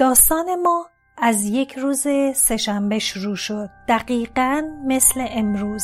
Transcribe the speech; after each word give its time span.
داستان 0.00 0.54
ما 0.62 0.86
از 1.18 1.44
یک 1.44 1.78
روز 1.78 2.06
سهشنبه 2.34 2.98
شروع 2.98 3.36
شد. 3.36 3.70
دقیقا 3.88 4.62
مثل 4.86 5.26
امروز. 5.30 5.82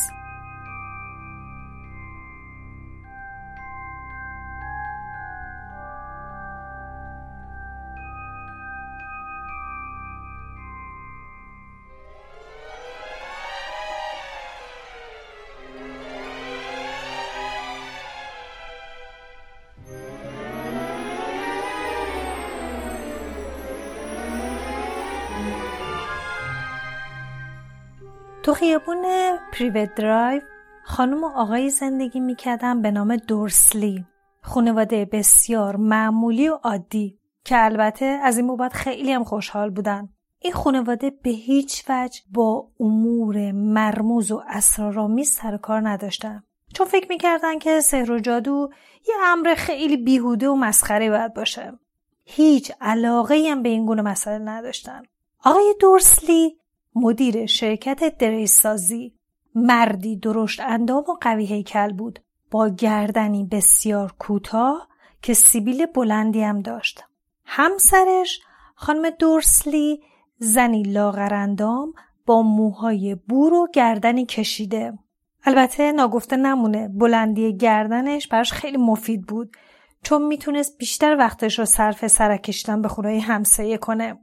خیابون 28.76 29.04
پریوت 29.52 29.94
درایو 29.94 30.40
خانم 30.84 31.24
و 31.24 31.26
آقای 31.26 31.70
زندگی 31.70 32.20
می‌کردن 32.20 32.82
به 32.82 32.90
نام 32.90 33.16
دورسلی. 33.16 34.04
خانواده 34.40 35.04
بسیار 35.04 35.76
معمولی 35.76 36.48
و 36.48 36.54
عادی 36.54 37.18
که 37.44 37.64
البته 37.64 38.04
از 38.04 38.38
این 38.38 38.46
بابت 38.46 38.72
خیلی 38.72 39.12
هم 39.12 39.24
خوشحال 39.24 39.70
بودن. 39.70 40.08
این 40.38 40.52
خانواده 40.52 41.10
به 41.10 41.30
هیچ 41.30 41.84
وجه 41.88 42.20
با 42.30 42.68
امور 42.80 43.52
مرموز 43.52 44.32
و 44.32 44.42
اسرارآمیز 44.48 45.32
سر 45.32 45.56
کار 45.56 45.88
نداشتن. 45.88 46.42
چون 46.74 46.86
فکر 46.86 47.08
می‌کردن 47.08 47.58
که 47.58 47.80
سحر 47.80 48.12
و 48.12 48.18
جادو 48.18 48.70
یه 49.08 49.14
امر 49.22 49.54
خیلی 49.54 49.96
بیهوده 49.96 50.48
و 50.48 50.54
مسخره 50.54 51.10
باید 51.10 51.34
باشه. 51.34 51.78
هیچ 52.24 52.72
علاقه 52.80 53.48
هم 53.50 53.62
به 53.62 53.68
این 53.68 53.86
گونه 53.86 54.02
مسئله 54.02 54.38
نداشتن. 54.38 55.02
آقای 55.44 55.74
دورسلی 55.80 56.58
مدیر 56.96 57.46
شرکت 57.46 58.18
دریسازی 58.18 59.14
مردی 59.54 60.16
درشت 60.16 60.60
اندام 60.60 61.04
و 61.08 61.14
قوی 61.20 61.46
هیکل 61.46 61.92
بود. 61.92 62.18
با 62.50 62.68
گردنی 62.68 63.44
بسیار 63.44 64.14
کوتاه 64.18 64.88
که 65.22 65.34
سیبیل 65.34 65.86
بلندی 65.86 66.42
هم 66.42 66.60
داشت. 66.60 67.04
همسرش 67.44 68.40
خانم 68.74 69.10
دورسلی 69.10 70.02
زنی 70.38 70.82
لاغرندام 70.82 71.92
با 72.26 72.42
موهای 72.42 73.14
بور 73.14 73.54
و 73.54 73.66
گردنی 73.74 74.26
کشیده. 74.26 74.98
البته 75.44 75.92
ناگفته 75.92 76.36
نمونه 76.36 76.88
بلندی 76.88 77.56
گردنش 77.56 78.28
براش 78.28 78.52
خیلی 78.52 78.76
مفید 78.76 79.26
بود. 79.26 79.56
چون 80.02 80.22
می‌تونست 80.22 80.78
بیشتر 80.78 81.16
وقتش 81.16 81.58
رو 81.58 81.64
صرف 81.64 82.06
سرکشتن 82.06 82.82
به 82.82 82.88
خونه 82.88 83.20
همسایه 83.20 83.78
کنه. 83.78 84.18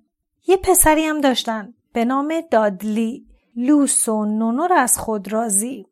یه 0.47 0.57
پسری 0.57 1.03
هم 1.03 1.22
داشتن. 1.22 1.73
به 1.94 2.06
نام 2.06 2.34
دادلی 2.52 3.28
لوس 3.56 4.09
و 4.09 4.26
نونو 4.26 4.68
را 4.68 4.80
از 4.80 4.98
خود 4.98 5.34
راضی. 5.34 5.86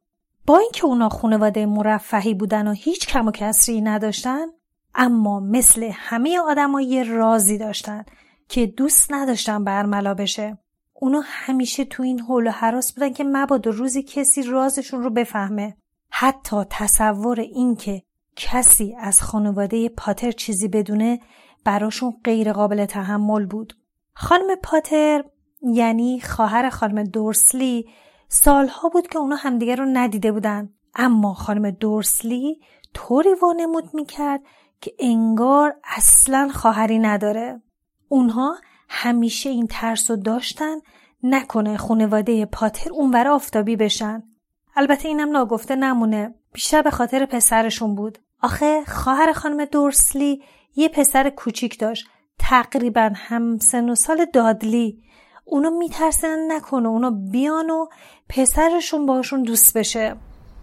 با 0.45 0.57
اینکه 0.57 0.85
اونا 0.85 1.09
خانواده 1.09 1.65
مرفهی 1.65 2.33
بودن 2.33 2.67
و 2.67 2.71
هیچ 2.71 3.07
کم 3.07 3.27
و 3.27 3.31
کسری 3.31 3.81
نداشتن 3.81 4.47
اما 4.95 5.39
مثل 5.39 5.91
همه 5.93 6.39
آدم 6.39 6.79
یه 6.79 7.03
رازی 7.03 7.57
داشتن 7.57 8.05
که 8.49 8.67
دوست 8.67 9.13
نداشتن 9.13 9.63
برملا 9.63 10.13
بشه. 10.13 10.57
اونا 10.93 11.21
همیشه 11.25 11.85
تو 11.85 12.03
این 12.03 12.19
حول 12.19 12.47
و 12.47 12.51
حراس 12.51 12.93
بودن 12.93 13.13
که 13.13 13.23
مبادا 13.23 13.71
روزی 13.71 14.03
کسی 14.03 14.43
رازشون 14.43 15.03
رو 15.03 15.09
بفهمه. 15.09 15.77
حتی 16.09 16.57
تصور 16.69 17.39
اینکه 17.39 18.03
کسی 18.35 18.95
از 18.99 19.21
خانواده 19.21 19.89
پاتر 19.89 20.31
چیزی 20.31 20.67
بدونه 20.67 21.19
براشون 21.65 22.13
غیر 22.23 22.53
قابل 22.53 22.85
تحمل 22.85 23.45
بود. 23.45 23.73
خانم 24.13 24.55
پاتر 24.63 25.23
یعنی 25.61 26.21
خواهر 26.21 26.69
خانم 26.69 27.03
دورسلی 27.03 27.89
سالها 28.27 28.89
بود 28.89 29.07
که 29.07 29.19
اونا 29.19 29.35
همدیگه 29.35 29.75
رو 29.75 29.85
ندیده 29.85 30.31
بودن. 30.31 30.69
اما 30.95 31.33
خانم 31.33 31.71
دورسلی 31.71 32.59
طوری 32.93 33.33
وانمود 33.41 33.89
می‌کرد 33.93 34.41
که 34.81 34.93
انگار 34.99 35.75
اصلا 35.97 36.49
خواهری 36.53 36.99
نداره. 36.99 37.61
اونها 38.07 38.55
همیشه 38.89 39.49
این 39.49 39.67
ترس 39.67 40.11
رو 40.11 40.17
داشتن 40.17 40.77
نکنه 41.23 41.77
خانواده 41.77 42.45
پاتر 42.45 42.91
اونور 42.91 43.27
آفتابی 43.27 43.75
بشن. 43.75 44.23
البته 44.75 45.07
اینم 45.07 45.31
ناگفته 45.31 45.75
نمونه. 45.75 46.35
بیشتر 46.53 46.81
به 46.81 46.91
خاطر 46.91 47.25
پسرشون 47.25 47.95
بود. 47.95 48.17
آخه 48.41 48.83
خواهر 48.87 49.33
خانم 49.33 49.65
دورسلی 49.65 50.43
یه 50.75 50.89
پسر 50.89 51.29
کوچیک 51.29 51.79
داشت. 51.79 52.07
تقریبا 52.39 53.11
هم 53.15 53.57
سن 53.57 53.89
و 53.89 53.95
سال 53.95 54.25
دادلی. 54.33 55.03
اونا 55.45 55.69
میترسن 55.69 56.51
نکنه 56.51 56.87
اونا 56.87 57.09
بیان 57.09 57.69
و 57.69 57.85
پسرشون 58.29 59.05
باشون 59.05 59.43
دوست 59.43 59.77
بشه. 59.77 60.15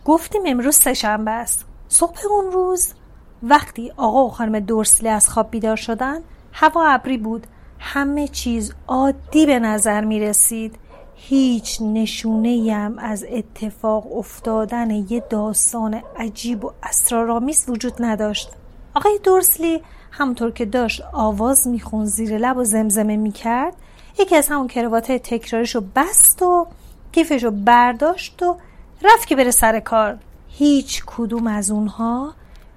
گفتیم 0.05 0.43
امروز 0.47 0.77
سهشنبه 0.77 1.31
است. 1.31 1.65
صبح 1.89 2.19
اون 2.31 2.53
روز 2.53 2.95
وقتی 3.43 3.93
آقا 3.97 4.27
و 4.27 4.31
خانم 4.31 4.61
دورسلی 4.61 5.09
از 5.09 5.29
خواب 5.29 5.51
بیدار 5.51 5.77
شدن 5.77 6.21
هوا 6.53 6.85
ابری 6.87 7.19
بود. 7.19 7.47
همه 7.79 8.29
چیز 8.29 8.75
عادی 8.89 9.47
به 9.47 9.59
نظر 9.59 10.05
می 10.05 10.21
رسید 10.21 10.79
هیچ 11.15 11.83
نشونه 11.83 12.73
هم 12.75 12.99
از 12.99 13.27
اتفاق 13.31 14.17
افتادن 14.17 14.91
یه 14.91 15.25
داستان 15.31 16.03
عجیب 16.17 16.65
و 16.65 16.71
اسرارآمیز 16.83 17.65
وجود 17.69 17.95
نداشت. 17.99 18.51
آقای 18.95 19.19
دورسلی 19.23 19.83
همطور 20.11 20.51
که 20.51 20.65
داشت 20.65 21.03
آواز 21.13 21.69
میخون 21.69 22.05
زیر 22.05 22.39
لب 22.39 22.57
و 22.57 22.65
زمزمه 22.65 23.17
می‌کرد 23.17 23.77
یکی 24.19 24.37
از 24.37 24.49
همون 24.49 24.69
کروات 24.69 25.13
تکراریش 25.13 25.75
رو 25.75 25.83
بست 25.97 26.43
و 26.43 26.67
کیفش 27.13 27.45
رو 27.45 27.51
برداشت 27.51 28.43
و 28.43 28.57
رفت 29.03 29.29
که 29.29 29.37
بره 29.37 29.51
سر 29.51 29.81
کار. 29.81 30.19
هیچ 30.49 31.03
کدوم 31.07 31.47
از 31.47 31.71
اونها 31.71 32.35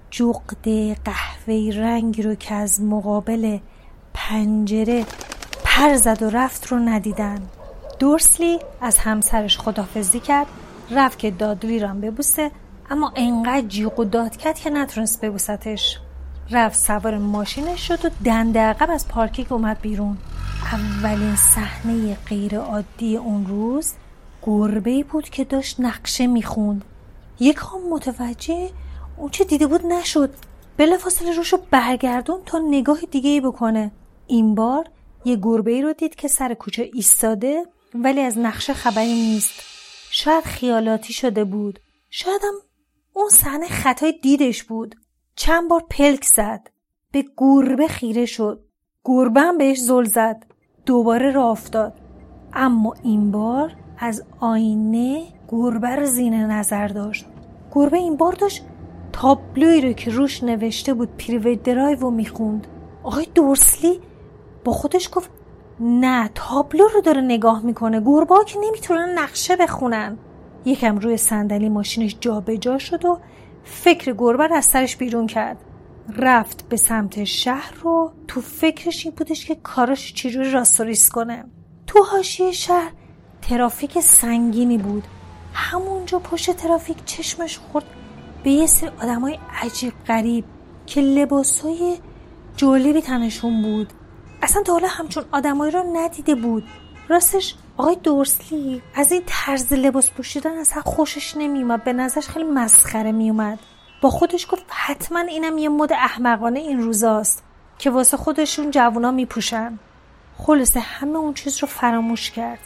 جغد 0.09 0.67
قهوه‌ای 1.03 1.71
رنگی 1.71 2.21
رو 2.21 2.35
که 2.35 2.53
از 2.53 2.81
مقابل 2.81 3.57
پنجره 4.13 5.05
پر 5.63 5.95
زد 5.95 6.23
و 6.23 6.29
رفت 6.29 6.67
رو 6.67 6.79
ندیدن. 6.79 7.41
دورسلی 7.99 8.59
از 8.81 8.97
همسرش 8.97 9.57
خدافزی 9.57 10.19
کرد 10.19 10.47
رفت 10.91 11.19
که 11.19 11.31
دادلی 11.31 11.79
رو 11.79 11.87
ببوسه 11.87 12.51
اما 12.89 13.13
انقدر 13.15 13.67
جیغ 13.67 13.99
و 13.99 14.03
داد 14.03 14.37
کرد 14.37 14.59
که 14.59 14.69
نتونست 14.69 15.21
ببوستش. 15.21 15.99
رفت 16.51 16.79
سوار 16.79 17.17
ماشینش 17.17 17.87
شد 17.87 18.05
و 18.05 18.09
دنده 18.25 18.59
عقب 18.59 18.91
از 18.91 19.07
پارکینگ 19.07 19.53
اومد 19.53 19.81
بیرون. 19.81 20.17
اولین 20.71 21.35
صحنه 21.35 22.15
غیر 22.15 22.57
عادی 22.57 23.17
اون 23.17 23.47
روز 23.47 23.93
گربه 24.41 25.03
بود 25.03 25.29
که 25.29 25.43
داشت 25.43 25.79
نقشه 25.79 26.27
می‌خوند. 26.27 26.85
یک 27.39 27.57
هم 27.57 27.93
متوجه 27.93 28.69
اون 29.17 29.29
چه 29.29 29.43
دیده 29.43 29.67
بود 29.67 29.85
نشد. 29.85 30.33
بلافاصله 30.77 31.35
روشو 31.35 31.57
برگردون 31.71 32.41
تا 32.45 32.59
نگاه 32.69 32.99
دیگه 33.11 33.29
ای 33.29 33.41
بکنه. 33.41 33.91
این 34.27 34.55
بار 34.55 34.85
یه 35.25 35.35
گربه 35.35 35.71
ای 35.71 35.81
رو 35.81 35.93
دید 35.93 36.15
که 36.15 36.27
سر 36.27 36.53
کوچه 36.53 36.89
ایستاده 36.93 37.65
ولی 37.95 38.21
از 38.21 38.37
نقشه 38.37 38.73
خبری 38.73 39.13
نیست. 39.13 39.61
شاید 40.11 40.43
خیالاتی 40.43 41.13
شده 41.13 41.43
بود. 41.43 41.79
شاید 42.09 42.41
هم 42.43 42.53
اون 43.13 43.29
صحنه 43.29 43.67
خطای 43.67 44.13
دیدش 44.23 44.63
بود. 44.63 44.95
چند 45.35 45.69
بار 45.69 45.83
پلک 45.89 46.23
زد. 46.25 46.69
به 47.11 47.25
گربه 47.37 47.87
خیره 47.87 48.25
شد. 48.25 48.63
گربه 49.05 49.41
بهش 49.57 49.79
زل 49.79 50.03
زد. 50.03 50.45
دوباره 50.85 51.31
راه 51.31 51.49
افتاد. 51.49 51.93
اما 52.53 52.93
این 53.03 53.31
بار 53.31 53.75
از 53.99 54.23
آینه 54.39 55.23
گربه 55.49 55.95
رو 55.95 56.05
زیر 56.05 56.45
نظر 56.45 56.87
داشت. 56.87 57.25
گربه 57.71 57.97
این 57.97 58.17
بار 58.17 58.33
داشت 58.33 58.65
تابلوی 59.13 59.81
رو 59.81 59.93
که 59.93 60.11
روش 60.11 60.43
نوشته 60.43 60.93
بود 60.93 61.17
پریویت 61.17 61.63
درایو 61.63 62.09
می‌خوند. 62.09 62.67
آقای 63.03 63.27
دورسلی 63.35 63.99
با 64.63 64.71
خودش 64.71 65.09
گفت 65.13 65.29
نه 65.79 66.29
تابلو 66.35 66.87
رو 66.93 67.01
داره 67.01 67.21
نگاه 67.21 67.65
می‌کنه. 67.65 68.01
گربه 68.01 68.35
که 68.47 68.59
نمی‌تونن 68.59 69.19
نقشه 69.19 69.55
بخونن. 69.55 70.17
یکم 70.65 70.97
روی 70.97 71.17
صندلی 71.17 71.69
ماشینش 71.69 72.17
جابجا 72.19 72.55
جا 72.55 72.77
شد 72.77 73.05
و 73.05 73.19
فکر 73.63 74.13
گربه 74.17 74.55
از 74.55 74.65
سرش 74.65 74.97
بیرون 74.97 75.27
کرد. 75.27 75.57
رفت 76.17 76.69
به 76.69 76.77
سمت 76.77 77.23
شهر 77.23 77.73
رو 77.81 78.13
تو 78.27 78.41
فکرش 78.41 79.05
این 79.05 79.15
بودش 79.15 79.45
که 79.45 79.55
کاراش 79.55 80.13
چجوری 80.13 80.51
راستوریس 80.51 81.09
کنه. 81.09 81.43
تو 81.87 82.03
حاشیه 82.03 82.51
شهر 82.51 82.91
ترافیک 83.41 83.99
سنگینی 83.99 84.77
بود. 84.77 85.07
همونجا 85.53 86.19
پشت 86.19 86.51
ترافیک 86.51 87.05
چشمش 87.05 87.57
خورد. 87.57 87.85
به 88.43 88.51
یه 88.51 88.67
سری 88.67 88.89
های 88.99 89.39
عجیب 89.61 89.93
غریب 90.07 90.45
که 90.85 91.01
لباسای 91.01 91.97
جالبی 92.57 93.01
تنشون 93.01 93.61
بود. 93.61 93.93
اصلا 94.41 94.63
تا 94.63 94.73
حالا 94.73 94.87
همچون 94.87 95.23
آدمایی 95.31 95.71
رو 95.71 95.83
ندیده 95.93 96.35
بود. 96.35 96.63
راستش 97.09 97.55
آقای 97.77 97.95
دورسلی 97.95 98.81
از 98.95 99.11
این 99.11 99.23
طرز 99.25 99.73
لباس 99.73 100.11
پوشیدن 100.11 100.57
اصلا 100.57 100.81
خوشش 100.81 101.37
نمیومد 101.37 101.83
به 101.83 101.93
نظرش 101.93 102.27
خیلی 102.27 102.45
مسخره 102.45 103.11
میومد. 103.11 103.59
با 104.01 104.09
خودش 104.09 104.47
گفت 104.51 104.65
حتما 104.69 105.19
اینم 105.19 105.57
یه 105.57 105.69
مد 105.69 105.93
احمقانه 105.93 106.59
این 106.59 106.81
روزاست 106.81 107.43
که 107.79 107.89
واسه 107.89 108.17
خودشون 108.17 108.71
جوونا 108.71 109.11
میپوشن. 109.11 109.79
خلاصه 110.37 110.79
همه 110.79 111.17
اون 111.17 111.33
چیز 111.33 111.57
رو 111.57 111.67
فراموش 111.67 112.31
کرد. 112.31 112.59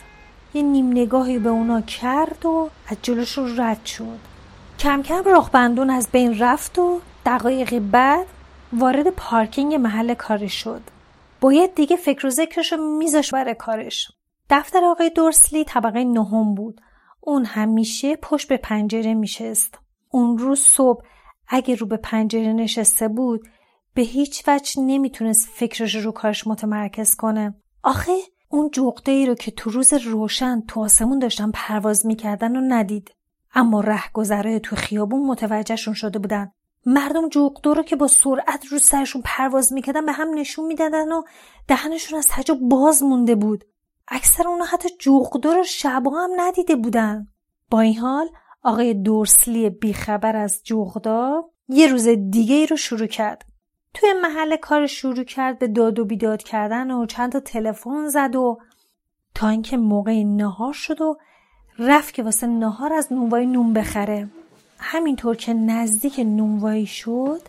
یه 0.53 0.61
نیم 0.61 0.91
نگاهی 0.91 1.39
به 1.39 1.49
اونا 1.49 1.81
کرد 1.81 2.45
و 2.45 2.69
از 2.87 2.97
جلوشون 3.01 3.59
رد 3.61 3.85
شد. 3.85 4.19
کم 4.79 5.01
کم 5.03 5.23
راه 5.23 5.51
بندون 5.51 5.89
از 5.89 6.07
بین 6.11 6.39
رفت 6.39 6.79
و 6.79 6.99
دقایقی 7.25 7.79
بعد 7.79 8.25
وارد 8.73 9.09
پارکینگ 9.09 9.73
محل 9.75 10.13
کارش 10.13 10.53
شد. 10.53 10.81
باید 11.41 11.75
دیگه 11.75 11.95
فکر 11.95 12.27
و 12.27 12.29
ذکرش 12.29 12.71
رو 12.71 12.97
میذاش 12.97 13.33
برای 13.33 13.55
کارش. 13.55 14.11
دفتر 14.49 14.85
آقای 14.85 15.09
دورسلی 15.09 15.63
طبقه 15.63 16.03
نهم 16.03 16.55
بود. 16.55 16.81
اون 17.21 17.45
همیشه 17.45 18.15
پشت 18.15 18.47
به 18.47 18.57
پنجره 18.57 19.13
میشست. 19.13 19.79
اون 20.11 20.37
روز 20.37 20.59
صبح 20.59 21.03
اگه 21.47 21.75
رو 21.75 21.87
به 21.87 21.97
پنجره 21.97 22.53
نشسته 22.53 23.07
بود 23.07 23.47
به 23.93 24.01
هیچ 24.01 24.43
وجه 24.47 24.81
نمی‌تونست 24.81 25.49
فکرش 25.53 25.95
رو 25.95 26.11
کارش 26.11 26.47
متمرکز 26.47 27.15
کنه. 27.15 27.55
آخه 27.83 28.11
اون 28.49 28.69
جغده 28.73 29.11
ای 29.11 29.25
رو 29.25 29.35
که 29.35 29.51
تو 29.51 29.69
روز 29.69 29.93
روشن 29.93 30.61
تو 30.67 30.83
آسمون 30.83 31.19
داشتن 31.19 31.51
پرواز 31.53 32.05
می‌کردن 32.05 32.55
و 32.55 32.61
ندید. 32.67 33.11
اما 33.53 33.81
رهگذرای 33.81 34.59
تو 34.59 34.75
خیابون 34.75 35.25
متوجهشون 35.25 35.93
شده 35.93 36.19
بودن. 36.19 36.51
مردم 36.85 37.29
جغدو 37.29 37.73
رو 37.73 37.83
که 37.83 37.95
با 37.95 38.07
سرعت 38.07 38.65
رو 38.65 38.79
سرشون 38.79 39.21
پرواز 39.25 39.73
می‌کردن 39.73 40.05
به 40.05 40.11
هم 40.11 40.27
نشون 40.33 40.65
می‌دادن 40.65 41.11
و 41.11 41.21
دهنشون 41.67 42.19
از 42.19 42.27
هجا 42.31 42.57
باز 42.61 43.03
مونده 43.03 43.35
بود. 43.35 43.63
اکثر 44.07 44.47
اونا 44.47 44.65
حتی 44.65 44.89
جغدو 44.99 45.53
رو 45.53 45.63
شبا 45.63 46.11
هم 46.11 46.29
ندیده 46.37 46.75
بودن. 46.75 47.27
با 47.71 47.81
این 47.81 47.97
حال 47.97 48.29
آقای 48.63 48.93
دورسلی 48.93 49.69
بیخبر 49.69 50.35
از 50.35 50.61
جغدا 50.63 51.43
یه 51.67 51.87
روز 51.87 52.07
دیگه 52.07 52.55
ای 52.55 52.65
رو 52.65 52.75
شروع 52.75 53.07
کرد. 53.07 53.45
توی 53.93 54.13
محل 54.21 54.55
کار 54.55 54.87
شروع 54.87 55.23
کرد 55.23 55.59
به 55.59 55.67
داد 55.67 55.99
و 55.99 56.05
بیداد 56.05 56.43
کردن 56.43 56.91
و 56.91 57.05
چند 57.05 57.31
تا 57.31 57.39
تلفن 57.39 58.07
زد 58.07 58.35
و 58.35 58.57
تا 59.35 59.49
اینکه 59.49 59.77
موقع 59.77 60.23
نهار 60.23 60.73
شد 60.73 61.01
و 61.01 61.17
رفت 61.79 62.13
که 62.13 62.23
واسه 62.23 62.47
نهار 62.47 62.93
از 62.93 63.13
نونوایی 63.13 63.47
نون 63.47 63.73
بخره. 63.73 64.29
همینطور 64.77 65.35
که 65.35 65.53
نزدیک 65.53 66.19
نونوایی 66.19 66.85
شد 66.85 67.41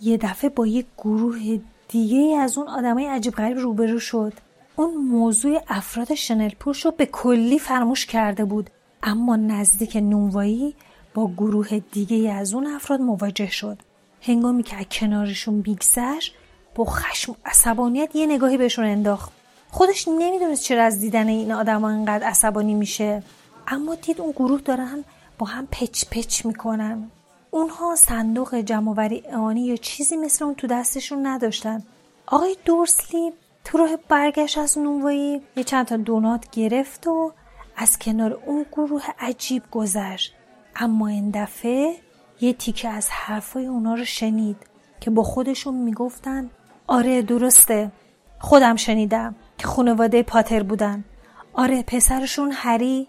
یه 0.00 0.16
دفعه 0.16 0.50
با 0.50 0.66
یه 0.66 0.84
گروه 0.98 1.60
دیگه 1.88 2.36
از 2.36 2.58
اون 2.58 2.68
آدمای 2.68 3.06
عجیب 3.06 3.34
غریب 3.34 3.58
روبرو 3.58 3.98
شد. 3.98 4.32
اون 4.76 4.94
موضوع 4.94 5.60
افراد 5.68 6.14
شنل 6.14 6.50
پوش 6.50 6.84
رو 6.84 6.90
به 6.90 7.06
کلی 7.06 7.58
فراموش 7.58 8.06
کرده 8.06 8.44
بود. 8.44 8.70
اما 9.02 9.36
نزدیک 9.36 9.96
نونوایی 9.96 10.74
با 11.14 11.30
گروه 11.36 11.78
دیگه 11.78 12.32
از 12.32 12.54
اون 12.54 12.66
افراد 12.66 13.00
مواجه 13.00 13.50
شد. 13.50 13.78
هنگامی 14.22 14.62
که 14.62 14.76
از 14.76 14.84
کنارشون 14.90 15.60
بیگذشت 15.60 16.34
با 16.74 16.84
خشم 16.84 17.32
و 17.32 17.34
عصبانیت 17.44 18.16
یه 18.16 18.26
نگاهی 18.26 18.56
بهشون 18.56 18.84
انداخت. 18.84 19.32
خودش 19.70 20.08
نمی‌دونست 20.08 20.62
چرا 20.62 20.84
از 20.84 21.00
دیدن 21.00 21.28
این 21.28 21.52
آدم 21.52 21.84
اینقدر 21.84 22.26
عصبانی 22.26 22.74
میشه. 22.74 23.22
اما 23.66 23.94
دید 23.94 24.20
اون 24.20 24.30
گروه 24.30 24.60
دارن 24.60 25.04
با 25.38 25.46
هم 25.46 25.66
پچ 25.66 26.04
پچ 26.10 26.46
می‌کنن. 26.46 27.10
اونها 27.50 27.96
صندوق 27.96 28.54
جمعوری 28.54 29.22
اعانی 29.26 29.66
یا 29.66 29.76
چیزی 29.76 30.16
مثل 30.16 30.44
اون 30.44 30.54
تو 30.54 30.66
دستشون 30.66 31.26
نداشتن. 31.26 31.82
آقای 32.26 32.56
دورسلی 32.64 33.32
تو 33.64 33.78
راه 33.78 33.96
برگشت 34.08 34.58
از 34.58 34.78
نونوایی 34.78 35.42
یه 35.56 35.64
چند 35.64 35.86
تا 35.86 35.96
دونات 35.96 36.50
گرفت 36.50 37.06
و 37.06 37.32
از 37.76 37.98
کنار 37.98 38.32
اون 38.46 38.66
گروه 38.72 39.02
عجیب 39.18 39.62
گذشت. 39.70 40.34
اما 40.76 41.08
این 41.08 41.30
دفعه 41.34 41.96
یه 42.40 42.52
تیکه 42.52 42.88
از 42.88 43.08
حرفای 43.10 43.66
اونا 43.66 43.94
رو 43.94 44.04
شنید 44.04 44.56
که 45.00 45.10
با 45.10 45.22
خودشون 45.22 45.74
می‌گفتن 45.74 46.50
آره 46.86 47.22
درسته. 47.22 47.92
خودم 48.38 48.76
شنیدم 48.76 49.34
که 49.58 49.66
خانواده 49.66 50.22
پاتر 50.22 50.62
بودن. 50.62 51.04
آره 51.52 51.82
پسرشون 51.82 52.52
هری. 52.52 53.08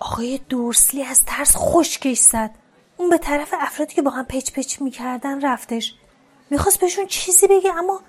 آقای 0.00 0.40
دورسلی 0.48 1.02
از 1.02 1.24
ترس 1.24 1.56
خشکش 1.56 2.18
زد. 2.18 2.50
اون 2.96 3.10
به 3.10 3.18
طرف 3.18 3.54
افرادی 3.60 3.94
که 3.94 4.02
با 4.02 4.10
هم 4.10 4.24
پچ 4.24 4.52
پچ 4.52 4.80
می‌کردن 4.82 5.40
رفتش. 5.40 5.94
می‌خواست 6.50 6.80
بهشون 6.80 7.06
چیزی 7.06 7.46
بگه 7.46 7.76
اما 7.78 8.00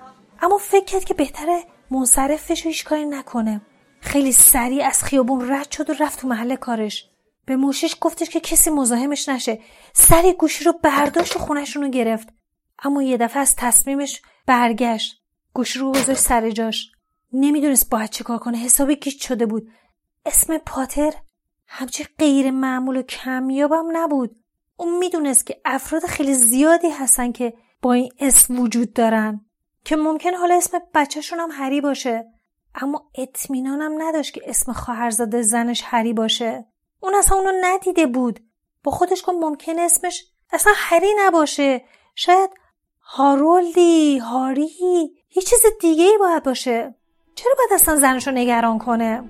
اما 0.42 0.58
فکر 0.58 0.86
کرد 0.86 1.04
که 1.04 1.14
بهتره 1.14 1.64
منصرف 1.92 2.52
بشه 2.52 2.70
هیچ 2.70 2.86
کاری 2.86 3.06
نکنه. 3.06 3.62
خیلی 4.02 4.32
سریع 4.32 4.86
از 4.88 5.04
خیابون 5.04 5.52
رد 5.52 5.72
شد 5.72 5.90
و 5.90 5.94
رفت 6.00 6.20
تو 6.20 6.28
محل 6.28 6.56
کارش. 6.56 7.10
به 7.46 7.56
موشش 7.56 7.96
گفتش 8.02 8.30
که 8.30 8.40
کسی 8.40 8.70
مزاحمش 8.70 9.30
نشه. 9.30 9.60
سری 9.94 10.34
گوشی 10.34 10.64
رو 10.64 10.74
برداشت 10.84 11.36
و 11.36 11.40
خونشون 11.40 11.84
رو 11.84 11.90
گرفت. 11.90 12.30
اما 12.84 13.04
یه 13.04 13.18
دفعه 13.18 13.42
از 13.42 13.56
تصمیمش 13.56 14.22
برگشت. 14.46 15.22
گوشی 15.54 15.80
رو 15.80 15.92
گذاشت 15.92 16.20
سر 16.20 16.50
جاش. 16.50 16.92
نمی‌دونست 17.34 17.90
باید 17.90 18.10
چه 18.10 18.24
کار 18.24 18.38
کنه. 18.38 18.58
حسابی 18.58 18.96
گیج 18.96 19.22
شده 19.22 19.46
بود. 19.46 19.68
اسم 20.26 20.58
پاتر 20.58 21.14
همچی 21.68 22.06
غیر 22.18 22.52
معمول 22.52 22.98
و 22.98 23.02
کمیابم 23.02 23.86
نبود. 23.92 24.36
اون 24.78 24.98
می‌دونست 24.98 25.46
که 25.46 25.62
افراد 25.66 26.06
خیلی 26.06 26.34
زیادی 26.34 26.90
هستن 26.90 27.32
که 27.32 27.54
با 27.82 27.94
این 27.94 28.10
اسم 28.20 28.60
وجود 28.60 28.94
دارن. 28.94 29.49
که 29.84 29.96
ممکن 29.96 30.34
حالا 30.34 30.56
اسم 30.56 30.80
بچهشون 30.94 31.40
هم 31.40 31.50
هری 31.52 31.82
باشه. 31.82 32.26
اما 32.76 33.10
اطمینانم 33.16 34.02
نداشت 34.02 34.34
که 34.34 34.42
اسم 34.46 34.74
خواهرزاده 34.74 35.42
زنش 35.42 35.82
هری 35.86 36.14
باشه. 36.14 36.66
اون 37.00 37.16
اصلا 37.16 37.38
اونو 37.38 37.52
ندیده 37.62 38.08
بود. 38.08 38.40
با 38.84 38.92
خودش 38.92 39.24
گفت 39.28 39.38
ممکن 39.42 39.80
اسمش 39.80 40.26
اصلا 40.52 40.74
هری 40.76 41.14
نباشه. 41.18 41.84
شاید 42.16 42.50
هارولدی 43.02 44.18
هاری 44.18 44.70
یه 45.36 45.42
چیز 45.42 45.62
دیگه 45.82 46.04
ای 46.04 46.18
باید 46.18 46.44
باشه. 46.44 46.96
چرا 47.36 47.54
باید 47.58 47.82
اصلا 47.82 47.96
زنش 47.96 48.28
رو 48.28 48.34
نگران 48.34 48.80
کنه؟ 48.80 49.30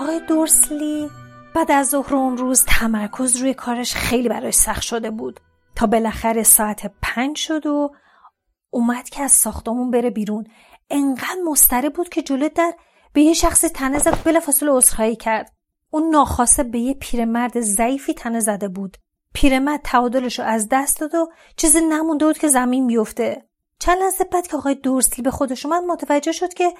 آقای 0.00 0.20
دورسلی 0.20 1.10
بعد 1.54 1.70
از 1.70 1.88
ظهر 1.88 2.14
اون 2.14 2.36
روز 2.36 2.64
تمرکز 2.64 3.36
روی 3.36 3.54
کارش 3.54 3.94
خیلی 3.94 4.28
براش 4.28 4.54
سخت 4.54 4.82
شده 4.82 5.10
بود. 5.10 5.40
تا 5.76 5.86
بالاخره 5.86 6.42
ساعت 6.42 6.92
پنج 7.02 7.36
شد 7.36 7.66
و 7.66 7.90
اومد 8.70 9.08
که 9.08 9.22
از 9.22 9.32
ساختمون 9.32 9.90
بره 9.90 10.10
بیرون. 10.10 10.46
انقدر 10.90 11.40
مستره 11.50 11.88
بود 11.88 12.08
که 12.08 12.22
جلو 12.22 12.48
در 12.48 12.72
به 13.12 13.22
یه 13.22 13.32
شخصی 13.32 13.68
تنه 13.68 13.98
زد 13.98 14.22
بلافاصله 14.24 14.72
عذرخواهی 14.72 15.16
کرد. 15.16 15.52
اون 15.90 16.10
ناخواسته 16.10 16.62
به 16.62 16.78
یه 16.78 16.94
پیرمرد 16.94 17.60
ضعیفی 17.60 18.14
تنه 18.14 18.40
زده 18.40 18.68
بود. 18.68 18.96
پیرمرد 19.34 19.80
تعادلش 19.84 20.38
رو 20.38 20.44
از 20.44 20.68
دست 20.70 21.00
داد 21.00 21.14
و 21.14 21.28
چیزی 21.56 21.80
نمونده 21.80 22.26
بود 22.26 22.38
که 22.38 22.48
زمین 22.48 22.86
بیفته. 22.86 23.48
چند 23.78 23.98
لحظه 23.98 24.24
بعد 24.24 24.46
که 24.46 24.56
آقای 24.56 24.74
دورسلی 24.74 25.22
به 25.22 25.30
خودش 25.30 25.66
اومد 25.66 25.82
متوجه 25.82 26.32
شد 26.32 26.54
که 26.54 26.74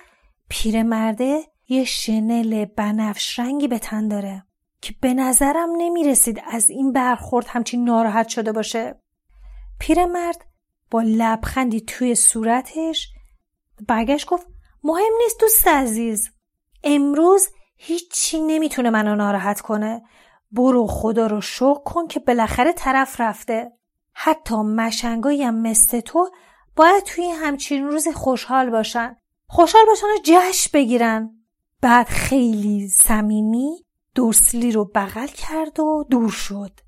پیرمرده 0.48 1.42
یه 1.72 1.84
شنل 1.84 2.64
بنفش 2.64 3.38
رنگی 3.38 3.68
به 3.68 3.78
تن 3.78 4.08
داره 4.08 4.44
که 4.80 4.94
به 5.00 5.14
نظرم 5.14 5.68
نمی 5.78 6.04
رسید 6.04 6.42
از 6.50 6.70
این 6.70 6.92
برخورد 6.92 7.46
همچین 7.48 7.84
ناراحت 7.84 8.28
شده 8.28 8.52
باشه. 8.52 9.00
پیرمرد 9.80 10.44
با 10.90 11.02
لبخندی 11.02 11.80
توی 11.80 12.14
صورتش 12.14 13.08
برگشت 13.88 14.26
گفت 14.26 14.46
مهم 14.84 15.12
نیست 15.22 15.40
دوست 15.40 15.68
عزیز 15.68 16.30
امروز 16.84 17.48
هیچی 17.76 18.40
نمی‌تونه 18.40 18.90
منو 18.90 19.16
ناراحت 19.16 19.60
کنه. 19.60 20.02
برو 20.52 20.86
خدا 20.86 21.26
رو 21.26 21.40
شکر 21.40 21.82
کن 21.84 22.06
که 22.06 22.20
بالاخره 22.20 22.72
طرف 22.72 23.20
رفته. 23.20 23.72
حتی 24.12 24.54
مشنگایی 24.54 25.42
هم 25.42 25.62
مثل 25.62 26.00
تو 26.00 26.30
باید 26.76 27.04
توی 27.04 27.30
همچین 27.30 27.88
روز 27.88 28.08
خوشحال 28.08 28.70
باشن. 28.70 29.16
خوشحال 29.46 29.86
باشن 29.86 30.06
و 30.06 30.18
جشن 30.24 30.70
بگیرن. 30.74 31.39
بعد 31.82 32.06
خیلی 32.06 32.88
صمیمی 32.88 33.84
دورسلی 34.14 34.72
رو 34.72 34.84
بغل 34.94 35.26
کرد 35.26 35.80
و 35.80 36.04
دور 36.10 36.30
شد. 36.30 36.80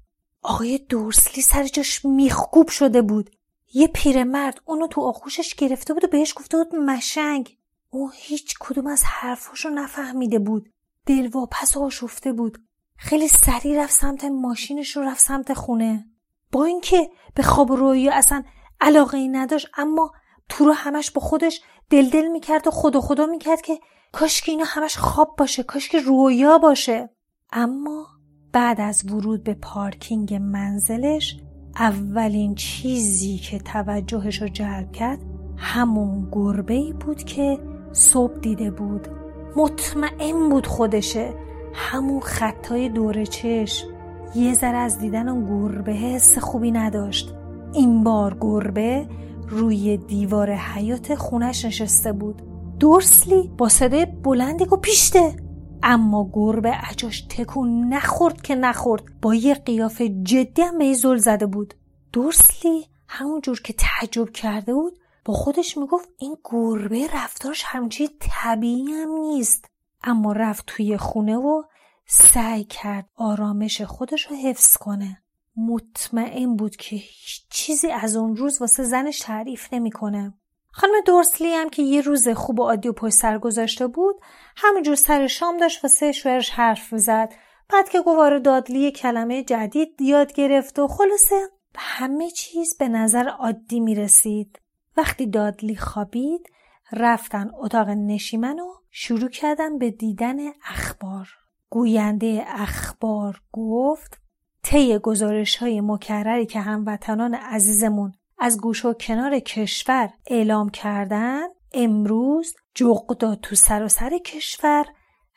آقای 0.43 0.79
دورسلی 0.79 1.43
سر 1.43 1.65
جاش 1.67 2.05
میخکوب 2.05 2.69
شده 2.69 3.03
بود. 3.03 3.31
یه 3.75 3.89
پیرمرد 3.89 4.61
اونو 4.65 4.87
تو 4.87 5.01
آغوشش 5.01 5.55
گرفته 5.55 5.95
بود 5.95 6.05
و 6.05 6.09
بهش 6.09 6.35
گفته 6.37 6.57
بود 6.57 6.75
مشنگ. 6.75 7.57
او 7.91 8.11
هیچ 8.15 8.55
کدوم 8.61 8.87
از 8.87 9.05
حرفاشو 9.05 9.69
نفهمیده 9.69 10.39
بود. 10.39 10.69
دلواپس 11.07 11.77
آشفته 11.77 12.33
بود. 12.33 12.59
خیلی 12.97 13.29
سریع 13.29 13.85
رفت 13.85 13.93
سمت 13.93 14.25
ماشینش 14.25 14.97
رو 14.97 15.03
رفت 15.03 15.21
سمت 15.21 15.55
خونه. 15.55 16.07
با 16.53 16.65
اینکه 16.65 17.11
به 17.35 17.43
خواب 17.43 17.71
و 17.71 17.77
رویا 17.77 18.15
اصلا 18.15 18.43
علاقه 18.81 19.19
ای 19.19 19.29
نداشت 19.29 19.67
اما 19.77 20.13
تو 20.49 20.65
رو 20.65 20.73
همش 20.73 21.11
با 21.11 21.21
خودش 21.21 21.61
دلدل 21.91 22.29
می‌کرد 22.29 22.67
و 22.67 22.71
خدا 22.71 23.01
خدا 23.01 23.27
می‌کرد 23.27 23.61
که 23.61 23.79
کاش 24.13 24.41
که 24.41 24.53
اینا 24.53 24.65
همش 24.67 24.97
خواب 24.97 25.35
باشه 25.39 25.63
کاش 25.63 25.89
که 25.89 26.01
رویا 26.01 26.59
باشه. 26.59 27.11
اما 27.53 28.07
بعد 28.53 28.81
از 28.81 29.13
ورود 29.13 29.45
به 29.45 29.55
پارکینگ 29.55 30.35
منزلش 30.35 31.41
اولین 31.77 32.55
چیزی 32.55 33.39
که 33.39 33.59
توجهش 33.59 34.43
رو 34.43 34.49
جلب 34.49 34.93
کرد 34.93 35.19
همون 35.57 36.29
گربه 36.33 36.75
ای 36.75 36.93
بود 36.93 37.23
که 37.23 37.59
صبح 37.93 38.41
دیده 38.41 38.71
بود. 38.71 39.09
مطمئن 39.57 40.49
بود 40.49 40.67
خودشه. 40.67 41.35
همون 41.75 42.21
خطای 42.21 42.89
دور 42.89 43.25
چشم. 43.25 43.89
یه 44.35 44.55
ذره 44.55 44.77
از 44.77 44.99
دیدن 44.99 45.29
اون 45.29 45.47
گربه 45.47 45.93
حس 45.93 46.39
خوبی 46.39 46.71
نداشت. 46.71 47.35
این 47.73 48.05
بار 48.05 48.37
گربه 48.41 49.09
روی 49.49 49.97
دیوار 49.97 50.55
حیات 50.55 51.15
خونش 51.15 51.65
نشسته 51.65 52.13
بود. 52.13 52.52
دورسلی 52.83 53.51
با 53.59 53.69
صدای 53.69 54.07
بلندی 54.07 54.65
گفت 54.67 54.83
پیشته. 54.83 55.37
اما 55.83 56.31
گربه 56.33 56.71
عجاش 56.71 57.21
تکون 57.21 57.89
نخورد 57.89 58.43
که 58.43 58.55
نخورد. 58.55 59.03
با 59.21 59.35
یه 59.35 59.55
قیافه 59.55 60.09
جدی 60.09 60.63
هم 60.63 60.79
به 60.79 60.95
زل 60.95 61.17
زده 61.17 61.47
بود. 61.47 61.75
دورسلی 62.13 62.87
همونجور 63.09 63.63
که 63.63 63.73
تعجب 63.73 64.31
کرده 64.31 64.75
بود 64.75 64.99
با 65.25 65.35
خودش 65.35 65.79
می‌گفت 65.79 66.09
این 66.19 66.37
گربه 66.45 67.09
رفتارش 67.15 67.63
همچی 67.67 68.09
طبیعی 68.21 68.93
هم 68.93 69.11
نیست. 69.13 69.65
اما 70.05 70.33
رفت 70.33 70.65
توی 70.67 70.97
خونه 70.97 71.37
و 71.37 71.63
سعی 72.07 72.65
کرد 72.65 73.09
آرامش 73.17 73.83
خودش 73.83 74.27
رو 74.27 74.37
حفظ 74.37 74.77
کنه. 74.77 75.23
مطمئن 75.57 76.57
بود 76.57 76.77
که 76.77 76.97
هیچ 76.97 77.47
چیزی 77.51 77.91
از 77.91 78.17
اون 78.17 78.37
روز 78.37 78.61
واسه 78.61 78.85
زنش 78.85 79.19
تعریف 79.19 79.73
نمی‌کنه. 79.73 80.35
خانم 80.73 80.93
دورسلی 81.07 81.55
هم 81.55 81.69
که 81.71 81.83
یه 81.83 82.01
روز 82.01 82.29
خوب 82.29 82.61
و 82.61 82.63
عادی 82.63 82.89
و 82.89 82.93
پشت 82.93 83.15
سر 83.15 83.39
گذاشته 83.39 83.87
بود 83.87 84.17
همینجور 84.57 84.95
سر 84.95 85.27
شام 85.27 85.57
داشت 85.57 85.85
واسه 85.85 86.13
شوهرش 86.13 86.51
حرف 86.51 86.93
می‌زد 86.93 87.33
بعد 87.73 87.89
که 87.89 88.01
گوار 88.01 88.39
دادلی 88.39 88.91
کلمه 88.91 89.45
جدید 89.45 90.01
یاد 90.01 90.33
گرفت 90.33 90.79
و 90.79 90.89
خلاصه 90.89 91.49
همه 91.77 92.31
چیز 92.31 92.77
به 92.79 92.89
نظر 92.89 93.29
عادی 93.29 93.81
می 93.81 93.95
رسید. 93.95 94.59
وقتی 94.97 95.27
دادلی 95.27 95.77
خوابید 95.77 96.49
رفتن 96.93 97.51
اتاق 97.55 97.89
نشیمن 97.89 98.61
و 98.61 98.73
شروع 98.91 99.29
کردن 99.29 99.79
به 99.79 99.91
دیدن 99.91 100.37
اخبار. 100.69 101.29
گوینده 101.71 102.45
اخبار 102.47 103.41
گفت 103.53 104.19
طی 104.63 104.99
گزارش 104.99 105.57
های 105.57 105.81
مکرری 105.81 106.47
که 106.47 106.61
هموطنان 106.61 107.35
عزیزمون 107.35 108.13
از 108.45 108.61
گوش 108.61 108.85
و 108.85 108.93
کنار 108.93 109.39
کشور 109.39 110.11
اعلام 110.27 110.71
کردن 110.71 111.43
امروز 111.73 112.55
جغدا 112.75 113.35
تو 113.35 113.55
سر 113.55 113.83
و 113.83 113.89
سر 113.89 114.19
کشور 114.19 114.87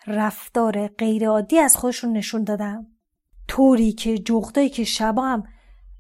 رفتار 0.08 0.88
غیرعادی 0.88 1.60
از 1.60 1.78
خودشون 1.78 2.12
نشون 2.14 2.44
دادن. 2.44 2.88
طوری 3.48 3.92
که 3.92 4.18
جغدایی 4.18 4.70
که 4.70 4.84
شبا 4.84 5.24
هم 5.24 5.44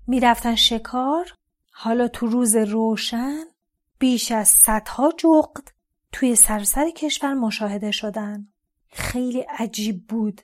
می‌رفتن 0.07 0.55
شکار 0.55 1.33
حالا 1.71 2.07
تو 2.07 2.27
روز 2.27 2.55
روشن 2.55 3.43
بیش 3.99 4.31
از 4.31 4.47
صدها 4.49 5.11
جغد 5.17 5.71
توی 6.11 6.35
سرسر 6.35 6.89
کشور 6.89 7.33
مشاهده 7.33 7.91
شدن. 7.91 8.47
خیلی 8.91 9.39
عجیب 9.39 10.07
بود. 10.07 10.41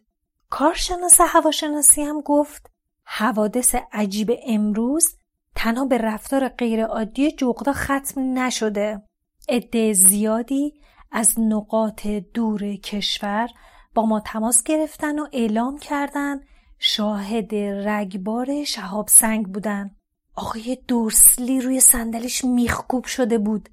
کارشناس 0.49 1.21
هواشناسی 1.21 2.01
هم 2.01 2.21
گفت 2.21 2.71
حوادث 3.03 3.75
عجیب 3.91 4.31
امروز 4.47 5.15
تنها 5.55 5.86
به 5.86 5.98
رفتار 5.98 6.48
غیرعادی 6.48 7.31
جغدا 7.31 7.74
ختم 7.74 8.39
نشده. 8.39 9.01
عده 9.50 9.93
زیادی 9.93 10.74
از 11.12 11.39
نقاط 11.39 12.08
دور 12.08 12.75
کشور 12.75 13.50
با 13.96 14.05
ما 14.05 14.20
تماس 14.20 14.63
گرفتن 14.63 15.20
و 15.20 15.27
اعلام 15.34 15.77
کردن 15.77 16.39
شاهد 16.79 17.55
رگبار 17.88 18.63
شهاب 18.63 19.08
سنگ 19.08 19.46
بودن. 19.48 19.96
آقای 20.36 20.77
دورسلی 20.88 21.62
روی 21.62 21.79
صندلیش 21.79 22.46
میخکوب 22.46 23.05
شده 23.05 23.38
بود. 23.38 23.70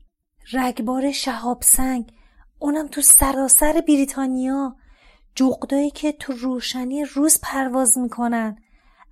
رگبار 0.52 1.12
شهاب 1.12 1.62
سنگ 1.62 2.12
اونم 2.58 2.88
تو 2.88 3.00
سراسر 3.00 3.82
بریتانیا. 3.88 4.76
جغدایی 5.34 5.90
که 5.90 6.12
تو 6.12 6.32
روشنی 6.32 7.04
روز 7.04 7.40
پرواز 7.42 7.98
می‌کنن. 7.98 8.56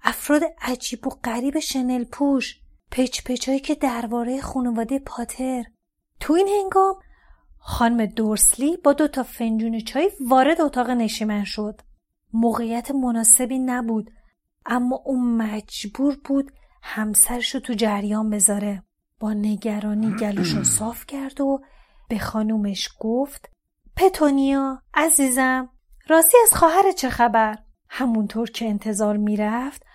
افراد 0.03 0.43
عجیب 0.61 1.07
و 1.07 1.11
غریب 1.11 1.59
شنل 1.59 2.05
پوش 2.05 2.61
پچ 2.91 3.23
پچایی 3.25 3.61
که 3.61 3.75
درباره 3.75 4.41
خانواده 4.41 4.99
پاتر. 4.99 5.65
تو 6.21 6.33
این 6.33 6.49
هنگام 6.49 6.95
خانم 7.59 8.07
دورسلی 8.07 8.77
با 8.77 8.93
دو 8.93 9.09
تا 9.09 9.23
فنجون 9.23 9.81
چای 9.81 10.11
وارد 10.21 10.61
اتاق 10.61 10.91
نشیمن 10.91 11.45
شد. 11.45 11.81
موقعیت 12.33 12.91
مناسبی 12.91 13.59
نبود 13.59 14.11
اما 14.67 15.03
اون 15.05 15.37
مجبور 15.37 16.19
بود 16.25 16.53
همسرش 16.83 17.55
رو 17.55 17.61
تو 17.61 17.73
جریان 17.73 18.31
بذاره. 18.31 18.83
با 19.21 19.33
نگرانی 19.33 20.17
گلوش 20.17 20.51
رو 20.51 20.65
صاف 20.65 21.07
کرد 21.07 21.41
و 21.41 21.61
به 22.09 22.19
خانومش 22.19 22.89
گفت 23.01 23.51
پتونیا 23.97 24.83
عزیزم 24.95 25.69
راستی 26.09 26.37
از 26.43 26.59
خواهر 26.59 26.93
چه 26.93 27.11
خبر؟ 27.11 27.59
همونطور 27.89 28.51
که 28.51 28.69
انتظار 28.69 29.17
می‌رفت 29.17 29.86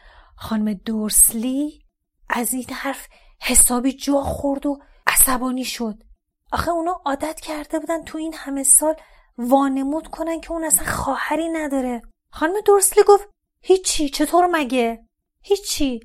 خانم 0.42 0.74
دورسلی 0.74 1.86
از 2.30 2.54
این 2.54 2.66
حرف 2.72 3.08
حسابی 3.42 3.94
جا 3.94 4.22
خورد 4.22 4.66
و 4.66 4.80
عصبانی 5.08 5.66
شد. 5.66 6.04
آخه 6.52 6.72
اونا 6.72 7.02
عادت 7.06 7.40
کرده 7.40 7.80
بودن 7.80 8.04
تو 8.04 8.18
این 8.18 8.34
همه 8.34 8.64
سال 8.64 8.96
وانمود 9.38 10.08
کنن 10.08 10.42
که 10.42 10.52
اون 10.52 10.64
اصلا 10.64 10.86
خواهری 10.86 11.50
نداره. 11.50 12.02
خانم 12.30 12.54
دورسلی 12.66 13.04
گفت 13.08 13.28
هیچی 13.62 14.10
چطور 14.10 14.48
مگه؟ 14.52 15.06
هیچی. 15.42 16.00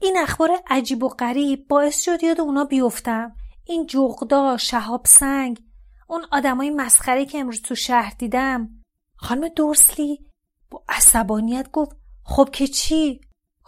این 0.00 0.18
اخبار 0.18 0.50
عجیب 0.66 1.02
و 1.02 1.08
غریب 1.08 1.68
باعث 1.68 2.00
شد 2.00 2.22
یاد 2.22 2.40
اونا 2.40 2.64
بیفتم. 2.64 3.36
این 3.64 3.86
جغدا 3.86 4.56
شهاب 4.56 5.06
سنگ 5.06 5.60
اون 6.08 6.26
آدمای 6.32 6.70
مسخره 6.70 7.26
که 7.26 7.38
امروز 7.38 7.62
تو 7.62 7.74
شهر 7.74 8.14
دیدم. 8.18 8.68
خانم 9.16 9.48
دورسلی 9.48 10.26
با 10.70 10.82
عصبانیت 10.88 11.70
گفت 11.70 11.96
خب 12.24 12.48
که 12.52 12.66
چی؟ 12.66 13.20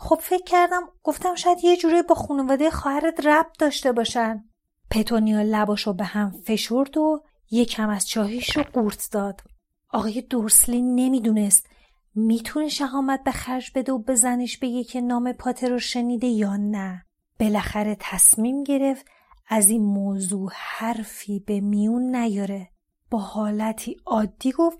خب 0.03 0.19
فکر 0.21 0.45
کردم 0.45 0.83
گفتم 1.03 1.35
شاید 1.35 1.65
یه 1.65 1.77
جوری 1.77 2.03
با 2.03 2.15
خانواده 2.15 2.71
خواهرت 2.71 3.27
ربط 3.27 3.59
داشته 3.59 3.93
باشن. 3.93 4.45
پتونیا 4.91 5.43
لباشو 5.43 5.93
به 5.93 6.05
هم 6.05 6.31
فشرد 6.31 6.97
و 6.97 7.23
یکم 7.51 7.89
از 7.89 8.09
چاهیش 8.09 8.57
رو 8.57 8.63
قورت 8.63 9.09
داد. 9.13 9.41
آقای 9.91 10.21
دورسلی 10.21 10.83
نمی‌دونست 10.83 11.67
می‌تونه 12.15 12.69
شهامت 12.69 13.25
به 13.25 13.31
خرج 13.31 13.71
بده 13.75 13.93
و 13.93 13.99
به 13.99 14.15
زنش 14.15 14.59
بگه 14.59 14.85
که 14.85 15.01
نام 15.01 15.33
پاتر 15.33 15.69
رو 15.69 15.79
شنیده 15.79 16.27
یا 16.27 16.57
نه. 16.57 17.05
بالاخره 17.41 17.97
تصمیم 18.01 18.65
گرفت 18.65 19.07
از 19.49 19.71
این 19.71 19.83
موضوع 19.83 20.51
حرفی 20.55 21.41
به 21.41 21.61
میون 21.61 22.17
نیاره. 22.17 22.71
با 23.11 23.19
حالتی 23.19 23.97
عادی 24.07 24.53
گفت 24.53 24.79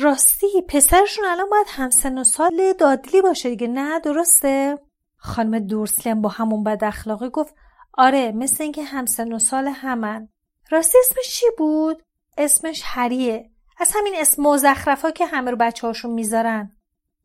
راستی 0.00 0.46
پسرشون 0.68 1.24
الان 1.24 1.50
باید 1.50 1.66
همسن 1.70 2.18
و 2.18 2.24
سال 2.24 2.72
دادلی 2.78 3.22
باشه 3.22 3.50
دیگه. 3.50 3.66
نه 3.66 4.00
درسته؟ 4.00 4.78
خانم 5.16 5.58
دورسلم 5.58 6.22
با 6.22 6.28
همون 6.28 6.64
بد 6.64 6.84
اخلاقی 6.84 7.30
گفت 7.30 7.54
آره 7.94 8.32
مثل 8.32 8.62
اینکه 8.62 8.84
همسن 8.84 9.32
و 9.32 9.38
سال 9.38 9.68
همن. 9.68 10.28
راستی 10.70 10.98
اسمش 10.98 11.34
چی 11.34 11.46
بود؟ 11.58 12.02
اسمش 12.38 12.82
هریه 12.84 13.50
از 13.78 13.92
همین 13.94 14.14
اسم 14.16 14.42
مزخرفا 14.42 15.10
که 15.10 15.26
همه 15.26 15.50
رو 15.50 15.56
بچه 15.56 15.86
هاشون 15.86 16.10
می‌ذارن. 16.10 16.76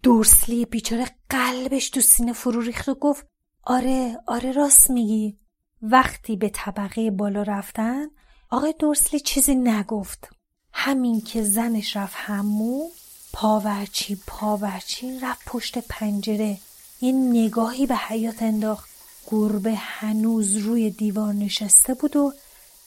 دورسلی 0.04 0.66
بیچاره 0.66 1.06
قلبش 1.30 1.90
تو 1.90 2.02
سینه 2.02 2.34
فرو 2.34 2.62
ریخت 2.62 2.90
و 2.90 2.96
گفت 2.96 3.28
آره 3.64 4.18
آره 4.28 4.52
راست 4.52 4.90
میگی. 4.90 5.40
وقتی 5.82 6.36
به 6.36 6.50
طبقه 6.50 7.12
بالا 7.12 7.44
رفتن 7.44 8.08
آقای 8.52 8.74
دورسلی 8.80 9.20
چیزی 9.20 9.56
نگفت. 9.56 10.35
همین 10.78 11.22
که 11.22 11.44
زنش 11.44 11.98
رفت 11.98 12.16
همو 12.18 12.90
پاورچی 13.34 14.18
پاورچی 14.28 15.20
رفت 15.20 15.46
پشت 15.46 15.78
پنجره. 15.78 16.58
یه 17.02 17.12
نگاهی 17.12 17.86
به 17.86 17.96
حیات 17.96 18.44
انداخت. 18.44 18.90
گربه 19.32 19.76
هنوز 19.76 20.56
روی 20.56 20.90
دیوار 20.90 21.34
نشسته 21.34 21.94
بود 21.94 22.16
و 22.16 22.34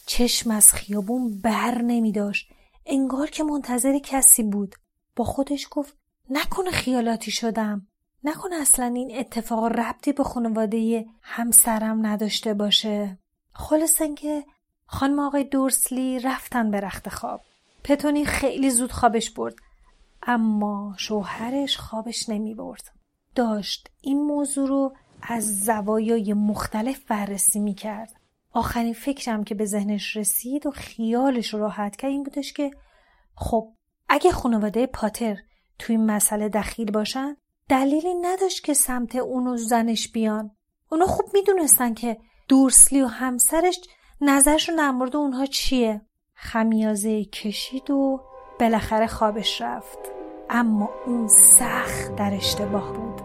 چشم 0.07 0.51
از 0.51 0.73
خیابون 0.73 1.41
بر 1.41 1.83
نمی 1.83 2.13
داشت. 2.13 2.51
انگار 2.87 3.31
که 3.31 3.45
منتظر 3.45 3.99
کسی 3.99 4.43
بود. 4.43 4.75
با 5.17 5.25
خودش 5.25 5.67
گفت 5.71 5.95
نکنه 6.31 6.71
خیالاتی 6.71 7.31
شدم. 7.31 7.87
نکنه 8.25 8.57
اصلا 8.57 8.87
این 8.87 9.19
اتفاق 9.19 9.65
ربطی 9.65 10.13
به 10.13 10.25
خانواده 10.25 11.07
همسرم 11.23 12.07
نداشته 12.07 12.55
باشه. 12.55 13.19
خلاص 13.53 14.01
اینکه 14.01 14.45
خانم 14.87 15.19
آقای 15.19 15.45
دورسلی 15.45 16.19
رفتن 16.19 16.71
به 16.71 16.81
رخت 16.81 17.09
خواب. 17.09 17.41
پتونی 17.85 18.25
خیلی 18.25 18.71
زود 18.71 18.93
خوابش 18.93 19.31
برد. 19.31 19.55
اما 20.23 20.95
شوهرش 20.99 21.77
خوابش 21.77 22.29
نمی 22.29 22.55
برد. 22.55 22.93
داشت 23.35 23.91
این 24.01 24.23
موضوع 24.23 24.69
رو 24.69 24.97
از 25.23 25.65
زوایای 25.65 26.33
مختلف 26.33 27.05
بررسی 27.05 27.61
می 27.61 27.75
کرد. 27.75 28.13
آخرین 28.53 28.93
فکرم 28.93 29.45
که 29.45 29.55
به 29.55 29.65
ذهنش 29.65 30.17
رسید 30.17 30.67
و 30.67 30.71
خیالش 30.71 31.55
راحت 31.55 31.97
کرد 31.97 32.11
این 32.11 32.23
بودش 32.23 32.53
که 32.53 32.71
خب 33.35 33.73
اگه 34.09 34.33
خانواده 34.33 34.87
پاتر 34.87 35.37
توی 35.79 35.97
این 35.97 36.07
مسئله 36.07 36.49
دخیل 36.49 36.91
باشن 36.91 37.37
دلیلی 37.69 38.15
نداشت 38.15 38.65
که 38.65 38.75
سمت 38.75 39.17
اونو 39.17 39.57
زنش 39.57 40.13
بیان. 40.13 40.51
اونا 40.91 41.07
خوب 41.07 41.27
می‌دونستن 41.35 41.95
که 41.95 42.19
دورسلی 42.49 43.03
و 43.03 43.07
همسرش 43.07 43.81
نظرشون 44.21 44.77
در 44.77 44.91
مورد 44.91 45.17
اونها 45.17 45.47
چیه. 45.47 46.01
خمیازه 46.41 47.25
کشید 47.25 47.91
و 47.91 48.21
بالاخره 48.61 49.07
خوابش 49.07 49.63
رفت. 49.63 49.99
اما 50.51 50.91
اون 51.07 51.29
سخت 51.29 52.17
در 52.17 52.35
اشتباه 52.35 52.93
بود. 52.93 53.21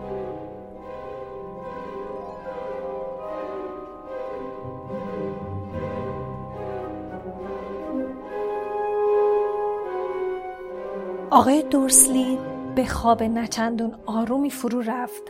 آقای 11.31 11.63
دورسلی 11.63 12.37
به 12.75 12.85
خواب 12.85 13.23
نچندون 13.23 13.95
آرومی 14.05 14.49
فرو 14.49 14.81
رفت 14.81 15.23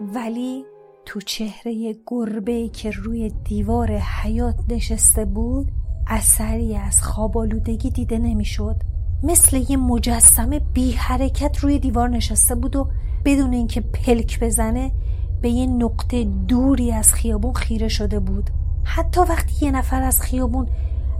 ولی 0.00 0.64
تو 1.04 1.20
چهره 1.20 1.96
گربه 2.06 2.68
که 2.68 2.90
روی 2.90 3.30
دیوار 3.44 3.92
حیات 3.92 4.56
نشسته 4.68 5.24
بود 5.24 5.66
اثری 6.06 6.76
از 6.76 7.02
خواب 7.02 7.38
آلودگی 7.38 7.90
دیده 7.90 8.18
نمی‌شد. 8.18 8.76
مثل 9.22 9.64
یه 9.68 9.76
مجسمه 9.76 10.58
بی 10.58 10.92
حرکت 10.92 11.58
روی 11.58 11.78
دیوار 11.78 12.08
نشسته 12.08 12.54
بود 12.54 12.76
و 12.76 12.88
بدون 13.24 13.52
اینکه 13.52 13.80
پلک 13.80 14.40
بزنه 14.40 14.92
به 15.42 15.50
یه 15.50 15.66
نقطه 15.66 16.24
دوری 16.24 16.92
از 16.92 17.14
خیابون 17.14 17.52
خیره 17.52 17.88
شده 17.88 18.20
بود. 18.20 18.50
حتی 18.84 19.20
وقتی 19.20 19.66
یه 19.66 19.72
نفر 19.72 20.02
از 20.02 20.20
خیابون 20.20 20.68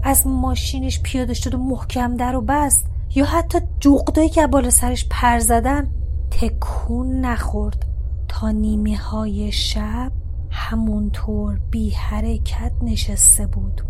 از 0.03 0.27
ماشینش 0.27 1.01
پیاده 1.01 1.33
شد 1.33 1.55
و 1.55 1.57
محکم 1.57 2.17
در 2.17 2.35
و 2.35 2.41
بست 2.41 2.85
یا 3.15 3.25
حتی 3.25 3.59
جوقدایی 3.79 4.29
که 4.29 4.47
بالا 4.47 4.69
سرش 4.69 5.07
پر 5.09 5.39
زدن 5.39 5.89
تکون 6.31 7.21
نخورد. 7.21 7.85
تا 8.27 8.51
نیمه 8.51 8.97
های 8.97 9.51
شب 9.51 10.11
همونطور 10.49 11.59
بی 11.71 11.89
حرکت 11.89 12.71
نشسته 12.81 13.47
بود. 13.47 13.81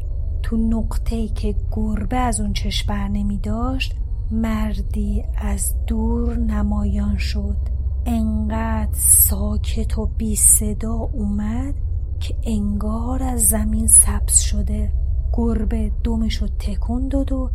تو 0.48 0.58
نقطه 0.58 1.28
که 1.28 1.56
گربه 1.72 2.18
از 2.18 2.40
اون 2.40 2.54
چش 2.54 2.84
بر 2.84 3.08
نمی 3.08 3.38
داشت 3.38 3.96
مردی 4.32 5.24
از 5.38 5.76
دور 5.88 6.38
نمایان 6.38 7.18
شد. 7.18 7.58
انقدر 8.06 8.94
ساکت 8.94 9.98
و 9.98 10.06
بی 10.06 10.36
صدا 10.36 10.94
اومد 10.94 11.74
که 12.20 12.36
انگار 12.44 13.24
از 13.24 13.42
زمین 13.42 13.88
سبز 13.88 14.40
شده. 14.40 14.92
گربه 15.34 15.92
دومشو 16.04 16.48
تکون 16.48 17.08
داد 17.08 17.32
و 17.32 17.50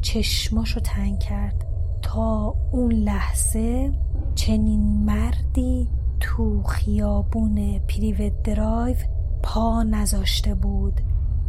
چشماشو 0.00 0.80
تنگ 0.80 1.18
کرد. 1.18 1.66
تا 2.02 2.54
اون 2.72 2.92
لحظه 2.92 3.92
چنین 4.34 5.04
مردی 5.04 5.88
تو 6.20 6.62
خیابون 6.62 7.78
پریوت 7.78 8.42
درایو 8.42 8.96
پا 9.42 9.82
نذاشته 9.82 10.54
بود. 10.54 11.00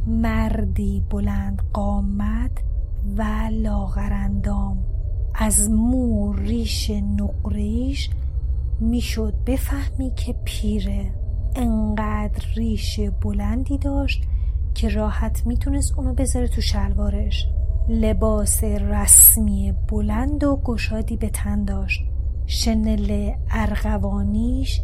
مردی 0.07 1.03
بلند 1.09 1.61
قامت 1.73 2.51
و 3.17 3.23
لاغرندام. 3.51 4.77
از 5.35 5.69
مو 5.71 6.33
ریش 6.33 6.89
نقریش 6.89 8.09
می‌شد 8.79 9.33
بفهمی 9.45 10.11
که 10.15 10.35
پیره. 10.45 11.13
انقدر 11.55 12.45
ریش 12.55 12.99
بلندی 12.99 13.77
داشت 13.77 14.23
که 14.73 14.89
راحت 14.89 15.47
می‌تونست 15.47 15.97
اونو 15.97 16.13
بذاره 16.13 16.47
تو 16.47 16.61
شلوارش. 16.61 17.47
لباس 17.89 18.63
رسمی 18.63 19.73
بلند 19.89 20.43
و 20.43 20.61
گشادی 20.63 21.17
به 21.17 21.29
تن 21.29 21.65
داشت. 21.65 22.01
شنل 22.45 23.31
ارغوانیش 23.51 24.81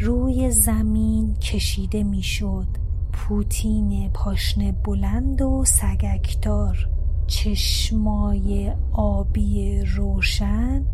روی 0.00 0.50
زمین 0.50 1.34
کشیده 1.34 2.02
می‌شد. 2.02 2.87
پوتین 3.28 4.10
پاشنه 4.14 4.72
بلند 4.72 5.42
و 5.42 5.64
سگکدار 5.64 6.88
چشمای 7.26 8.72
آبی 8.92 9.82
روشن 9.96 10.84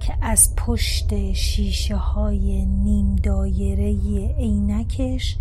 که 0.00 0.14
از 0.22 0.56
پشت 0.56 1.32
شیشه 1.32 1.96
های 1.96 2.66
نیم 2.66 3.16
دایره 3.16 3.96
عینکش 4.38 5.36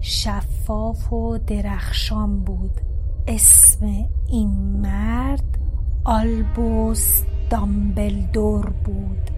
شفاف 0.00 1.12
و 1.12 1.38
درخشان 1.38 2.40
بود. 2.40 2.80
اسم 3.26 4.06
این 4.28 4.50
مرد 4.82 5.58
آلبوس 6.04 7.22
دامبلدور 7.50 8.70
بود. 8.70 9.30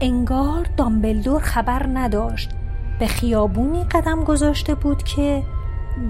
انگار 0.00 0.66
دامبلدور 0.76 1.40
خبر 1.40 1.86
نداشت. 1.94 2.50
به 2.98 3.06
خیابونی 3.06 3.84
قدم 3.84 4.24
گذاشته 4.24 4.74
بود 4.74 5.02
که 5.02 5.42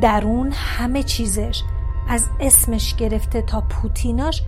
درون 0.00 0.50
همه 0.52 1.02
چیزش 1.02 1.62
از 2.08 2.24
اسمش 2.40 2.94
گرفته 2.94 3.42
تا 3.42 3.60
پوتیناش 3.60 4.42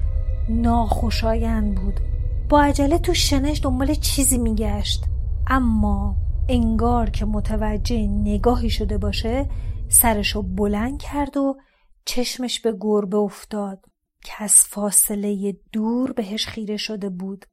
ناخوشایند 0.49 1.75
بود. 1.75 2.01
با 2.49 2.63
عجله 2.63 2.99
تو 2.99 3.15
شنش 3.15 3.61
دنبال 3.63 3.95
چیزی 3.95 4.39
میگشت. 4.39 5.05
اما 5.47 6.17
انگار 6.49 7.11
که 7.11 7.25
متوجه 7.25 8.07
نگاهی 8.07 8.71
شده 8.71 8.99
باشه 8.99 9.51
سرشو 9.89 10.43
بلند 10.43 10.99
کرد 10.99 11.37
و 11.37 11.57
چشمش 12.05 12.61
به 12.61 12.77
گربه 12.81 13.17
افتاد 13.17 13.85
که 14.25 14.33
از 14.39 14.55
فاصله 14.55 15.57
دور 15.73 16.13
بهش 16.13 16.47
خیره 16.47 16.77
شده 16.77 17.09
بود. 17.09 17.47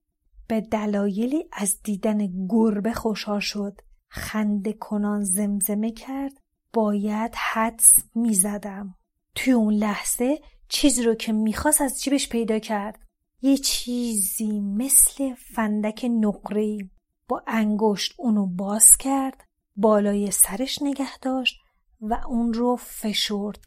به 0.48 0.62
دلایلی 0.62 1.46
از 1.54 1.78
دیدن 1.84 2.48
گربه 2.48 2.94
خوشحال 2.94 3.40
شد. 3.40 3.82
خنده 4.16 4.74
کنان 4.74 5.24
زمزمه 5.24 5.92
کرد 5.92 6.32
باید 6.74 7.36
حدس 7.36 7.96
می‌زدم. 8.16 8.96
توی 9.36 9.54
اون 9.54 9.74
لحظه 9.74 10.40
چیزی 10.70 11.04
رو 11.04 11.16
که 11.16 11.34
می‌خواست 11.34 11.82
از 11.82 12.02
جیبش 12.02 12.30
پیدا 12.30 12.60
کرد. 12.60 13.00
یه 13.42 13.58
چیزی 13.58 14.60
مثل 14.60 15.34
فندک 15.36 16.06
نقری 16.12 16.90
با 17.28 17.44
انگشت 17.48 18.14
اونو 18.18 18.46
باز 18.46 18.98
کرد 18.98 19.44
بالای 19.76 20.32
سرش 20.32 20.82
نگه 20.82 21.18
داشت 21.18 21.56
و 22.02 22.22
اون 22.28 22.54
رو 22.54 22.76
فشرد. 22.76 23.62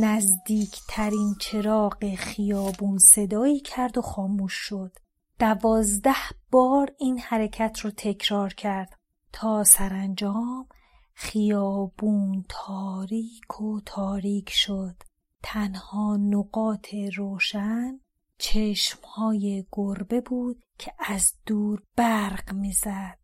نزدیکترین 0.00 1.34
چراغ 1.40 2.14
خیابون 2.14 2.98
صدایی 2.98 3.60
کرد 3.60 3.98
و 3.98 4.02
خاموش 4.02 4.52
شد. 4.52 4.92
دوازده 5.38 6.14
بار 6.50 6.92
این 6.98 7.18
حرکت 7.18 7.78
رو 7.80 7.90
تکرار 7.90 8.54
کرد. 8.54 9.01
تا 9.32 9.64
سرانجام 9.64 10.66
خیابون 11.14 12.44
تاریک 12.48 13.60
و 13.60 13.80
تاریک 13.86 14.50
شد. 14.50 14.94
تنها 15.42 16.16
نقاط 16.16 16.94
روشن 17.16 18.00
چشمهای 18.38 19.66
گربه 19.72 20.20
بود 20.20 20.64
که 20.78 20.92
از 20.98 21.34
دور 21.46 21.82
برق 21.96 22.52
می‌زد. 22.52 23.18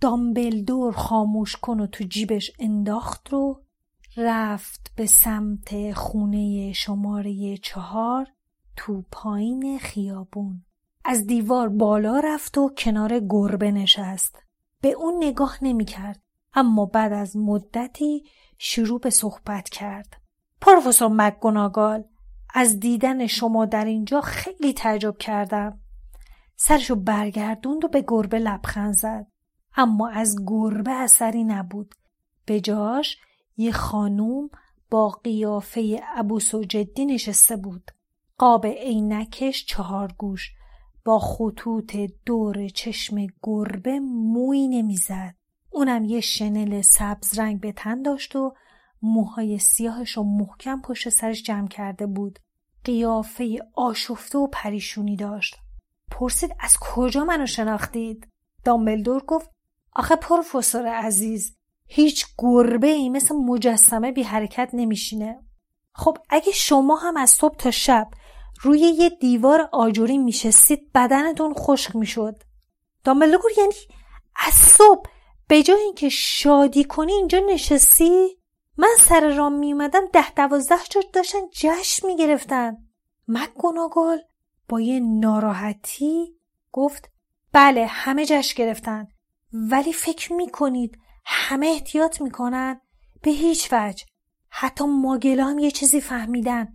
دامبلدور 0.00 0.92
خاموش 0.92 1.56
کن 1.56 1.80
و 1.80 1.86
تو 1.86 2.04
جیبش 2.04 2.50
انداخت 2.58 3.28
رو. 3.28 3.62
رفت 4.16 4.92
به 4.96 5.06
سمت 5.06 5.92
خونه 5.92 6.72
شماره 6.72 7.56
چهار 7.56 8.26
تو 8.76 9.04
پایین 9.10 9.78
خیابون. 9.78 10.64
از 11.04 11.26
دیوار 11.26 11.68
بالا 11.68 12.20
رفت 12.20 12.58
و 12.58 12.70
کنار 12.78 13.20
گربه 13.30 13.70
نشست. 13.70 14.36
به 14.82 14.88
اون 14.88 15.14
نگاه 15.24 15.58
نمی‌کرد 15.62 16.22
اما 16.54 16.86
بعد 16.86 17.12
از 17.12 17.36
مدتی 17.36 18.24
شروع 18.58 19.00
به 19.00 19.10
صحبت 19.10 19.68
کرد. 19.68 20.22
پروفسور 20.60 21.08
مکگوناگال 21.08 22.04
از 22.54 22.80
دیدن 22.80 23.26
شما 23.26 23.64
در 23.64 23.84
اینجا 23.84 24.20
خیلی 24.20 24.72
تعجب 24.72 25.16
کردم. 25.18 25.80
سرشو 26.56 26.96
برگردوند 26.96 27.84
و 27.84 27.88
به 27.88 28.04
گربه 28.08 28.38
لبخند 28.38 28.94
زد. 28.94 29.26
اما 29.76 30.08
از 30.08 30.36
گربه 30.46 30.92
اثری 30.92 31.44
نبود. 31.44 31.94
به 32.46 32.60
جاش 32.60 33.18
یه 33.56 33.72
خانوم 33.72 34.50
با 34.90 35.08
قیافه 35.08 36.00
ابو 36.16 36.40
نشسته 36.98 37.56
بود. 37.56 37.90
قاب 38.38 38.66
عینکش 38.66 39.64
چهار 39.64 40.12
گوش. 40.18 40.50
با 41.04 41.18
خطوط 41.18 41.96
دور 42.26 42.68
چشم 42.68 43.26
گربه 43.42 44.00
موی 44.00 44.68
نمی‌زد. 44.68 45.34
اونم 45.70 46.04
یه 46.04 46.20
شنل 46.20 46.82
سبز 46.82 47.38
رنگ 47.38 47.60
به 47.60 47.72
تن 47.72 48.02
داشت 48.02 48.36
و 48.36 48.54
موهای 49.02 49.58
سیاهش 49.58 50.10
رو 50.10 50.22
محکم 50.22 50.80
پشت 50.80 51.08
سرش 51.08 51.42
جمع 51.42 51.68
کرده 51.68 52.06
بود. 52.06 52.38
قیافه 52.84 53.58
آشفته 53.74 54.38
و 54.38 54.46
پریشونی 54.46 55.16
داشت. 55.16 55.56
پرسید 56.10 56.50
از 56.60 56.76
کجا 56.80 57.24
منو 57.24 57.46
شناختید؟ 57.46 58.28
دامبلدور 58.64 59.24
گفت 59.24 59.50
آخه 59.92 60.16
پروفسور 60.16 60.86
عزیز 60.86 61.56
هیچ 61.86 62.26
گربه 62.38 62.86
ای 62.86 63.08
مثل 63.08 63.34
مجسمه 63.34 64.12
بی 64.12 64.22
حرکت 64.22 64.70
نمیشینه. 64.72 65.42
خب 65.94 66.18
اگه 66.30 66.52
شما 66.52 66.96
هم 66.96 67.16
از 67.16 67.30
صبح 67.30 67.56
تا 67.56 67.70
شب 67.70 68.08
روی 68.62 68.78
یه 68.78 69.08
دیوار 69.08 69.68
آجوری 69.72 70.18
میشستید 70.18 70.92
بدنتون 70.92 71.54
خشک 71.54 71.96
می‌شد. 71.96 72.42
دامبلدور 73.04 73.50
یعنی 73.58 73.74
از 74.36 74.54
صبح 74.54 75.10
به 75.48 75.62
جای 75.62 75.80
اینکه 75.80 76.08
شادی 76.08 76.84
کنی 76.84 77.12
اینجا 77.12 77.38
نشستی؟ 77.38 78.38
من 78.76 78.94
سر 78.98 79.34
رام 79.34 79.52
می 79.52 79.72
اومدم 79.72 80.06
ده 80.12 80.30
دوازده 80.30 80.84
جا 80.90 81.00
داشتن 81.12 81.38
جشن 81.52 82.06
می 82.06 82.16
گرفتن 82.16 82.76
مکگوناگل 83.28 84.18
با 84.68 84.80
یه 84.80 85.00
ناراحتی 85.00 86.36
گفت 86.72 87.10
بله 87.52 87.86
همه 87.86 88.26
جشن 88.26 88.54
گرفتن 88.64 89.08
ولی 89.52 89.92
فکر 89.92 90.32
می 90.32 90.50
کنید 90.50 90.98
همه 91.24 91.66
احتیاط 91.66 92.20
می‌کنن؟ 92.20 92.80
به 93.22 93.30
هیچ 93.30 93.68
وجه. 93.72 94.04
حتی 94.50 94.84
ماگلا 94.84 95.44
هم 95.44 95.58
یه 95.58 95.70
چیزی 95.70 96.00
فهمیدن. 96.00 96.68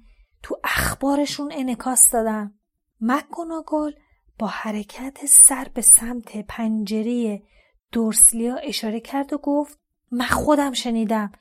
تو 0.43 0.60
اخبارشون 0.63 1.52
انکاس 1.56 2.12
دادن. 2.12 2.54
مکگوناگل 3.02 3.91
با 4.39 4.47
حرکت 4.47 5.26
سر 5.26 5.67
به 5.73 5.82
سمت 5.82 6.38
پنجره 6.38 7.41
دورسلیا 7.91 8.56
اشاره 8.56 9.00
کرد 9.00 9.34
و 9.34 9.38
گفت 9.38 9.80
من 10.12 10.26
خودم 10.26 10.73
شنیدم. 10.73 11.32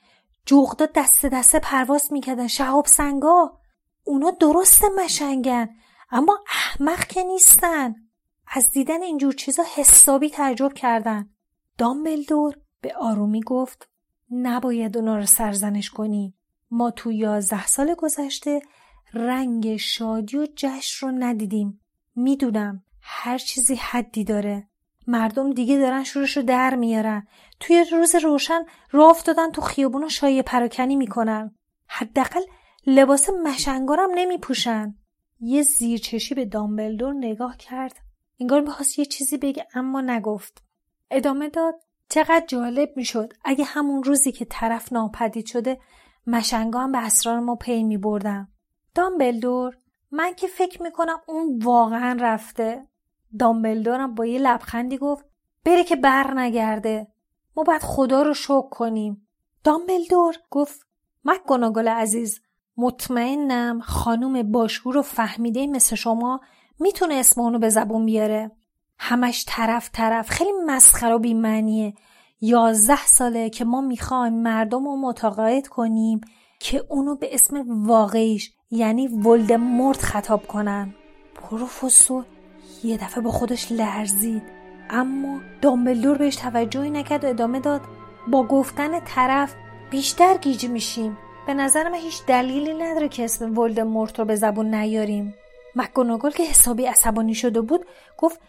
جغدا 0.45 0.85
دست 0.95 1.25
دسته 1.25 1.59
پرواز 1.59 2.13
می‌کردن 2.13 2.47
شهاب 2.47 2.85
سنگا. 2.85 3.59
اونا 4.03 4.31
درست 4.31 4.83
مشنگن 5.03 5.69
اما 6.09 6.39
احمق 6.47 7.07
که 7.07 7.23
نیستن. 7.23 7.95
از 8.47 8.69
دیدن 8.71 9.01
اینجور 9.01 9.33
چیزا 9.33 9.63
حسابی 9.75 10.29
تعجب 10.29 10.73
کردن. 10.73 11.29
دامبلدور 11.77 12.57
به 12.81 12.95
آرومی 12.95 13.41
گفت 13.41 13.89
نباید 14.31 14.97
اونا 14.97 15.15
رو 15.15 15.25
سرزنش 15.25 15.89
کنی. 15.89 16.33
ما 16.71 16.91
تو 16.91 17.11
یازده 17.11 17.67
سال 17.67 17.95
گذشته 17.95 18.61
رنگ 19.13 19.77
شادی 19.77 20.37
و 20.37 20.47
جشن 20.55 21.07
رو 21.07 21.13
ندیدیم. 21.19 21.81
می‌دونم 22.15 22.83
هر 23.01 23.37
چیزی 23.37 23.75
حدی 23.75 24.23
داره. 24.23 24.67
مردم 25.07 25.53
دیگه 25.53 25.77
دارن 25.77 26.03
شورش 26.03 26.37
رو 26.37 26.43
در 26.43 26.75
میارن. 26.75 27.27
توی 27.59 27.85
روز 27.91 28.15
روشن 28.15 28.65
راه 28.91 29.09
افتادن 29.09 29.51
تو 29.51 29.61
خیابون 29.61 30.03
و 30.03 30.09
شایه 30.09 30.41
پراکنی 30.41 30.95
می‌کنن. 30.95 31.55
حداقل 31.87 32.41
لباس 32.87 33.29
مشنگارم 33.29 34.09
نمیپوشن. 34.15 34.95
یه 35.39 35.61
زیرچشی 35.61 36.35
به 36.35 36.45
دامبلدور 36.45 37.13
نگاه 37.13 37.57
کرد. 37.57 37.95
انگار 38.39 38.61
می‌خواست 38.61 38.99
یه 38.99 39.05
چیزی 39.05 39.37
بگه 39.37 39.67
اما 39.73 40.01
نگفت. 40.01 40.63
ادامه 41.11 41.49
داد 41.49 41.75
چقدر 42.09 42.45
جالب 42.47 42.89
می‌شد. 42.95 43.33
اگه 43.45 43.63
همون 43.65 44.03
روزی 44.03 44.31
که 44.31 44.45
طرف 44.45 44.93
ناپدید 44.93 45.45
شده 45.45 45.79
مشنگا 46.27 46.79
هم 46.79 46.91
به 46.91 46.97
اسرار 46.97 47.39
ما 47.39 47.55
پی 47.55 47.83
میبردم 47.83 48.49
دامبلدور 48.97 49.77
من 50.11 50.33
که 50.33 50.47
فکر 50.47 50.83
می‌کنم 50.83 51.17
اون 51.27 51.59
واقعا 51.63 52.17
رفته. 52.21 52.87
دامبلدورم 53.39 54.15
با 54.15 54.25
یه 54.25 54.39
لبخندی 54.39 54.97
گفت 54.97 55.25
بره 55.65 55.83
که 55.83 55.95
بر 55.95 56.33
نگرده. 56.33 57.07
ما 57.57 57.63
باید 57.63 57.81
خدا 57.81 58.21
رو 58.21 58.33
شکر 58.33 58.69
کنیم. 58.69 59.27
دامبلدور 59.63 60.35
گفت 60.51 60.87
مکگوناگل 61.25 61.87
عزیز 61.87 62.41
مطمئنم 62.77 63.79
خانوم 63.79 64.51
باشور 64.51 64.97
و 64.97 65.01
فهمیده 65.01 65.67
مثل 65.67 65.95
شما 65.95 66.39
می‌تونه 66.79 67.15
اسم 67.15 67.41
اونو 67.41 67.59
به 67.59 67.69
زبون 67.69 68.05
بیاره. 68.05 68.51
همش 68.99 69.45
طرف 69.47 69.89
طرف 69.93 70.29
خیلی 70.29 70.51
مسخره 70.65 71.15
و 71.15 71.19
بیمعنیه. 71.19 71.93
یازده 72.41 73.05
ساله 73.05 73.49
که 73.49 73.65
ما 73.65 73.81
می‌خوایم 73.81 74.33
مردم 74.33 74.85
رو 74.85 74.97
متقاعد 74.97 75.67
کنیم. 75.67 76.21
که 76.59 76.85
اونو 76.89 77.15
به 77.15 77.33
اسم 77.33 77.85
واقعیش 77.87 78.51
یعنی 78.71 79.07
ولدمورت 79.07 80.01
خطاب 80.01 80.47
کنن. 80.47 80.95
پروفسور 81.35 82.25
یه 82.83 82.97
دفعه 82.97 83.23
با 83.23 83.31
خودش 83.31 83.71
لرزید. 83.71 84.43
اما 84.89 85.39
دامبلدور 85.61 86.17
بهش 86.17 86.35
توجهی 86.35 86.89
نکرد 86.89 87.23
و 87.23 87.27
ادامه 87.27 87.59
داد 87.59 87.81
با 88.27 88.43
گفتن 88.43 88.99
طرف 88.99 89.55
بیشتر 89.91 90.37
گیج 90.37 90.65
میشیم. 90.65 91.17
به 91.47 91.53
نظر 91.53 91.89
من 91.89 91.97
هیچ 91.97 92.25
دلیلی 92.25 92.73
نداره 92.73 93.09
که 93.09 93.23
اسم 93.23 93.57
ولدمورت 93.57 94.19
رو 94.19 94.25
به 94.25 94.35
زبون 94.35 94.75
نیاریم. 94.75 95.35
مکگوناگل 95.75 96.29
که 96.29 96.43
حسابی 96.43 96.85
عصبانی 96.85 97.35
شده 97.35 97.61
بود 97.61 97.85
گفت 98.17 98.39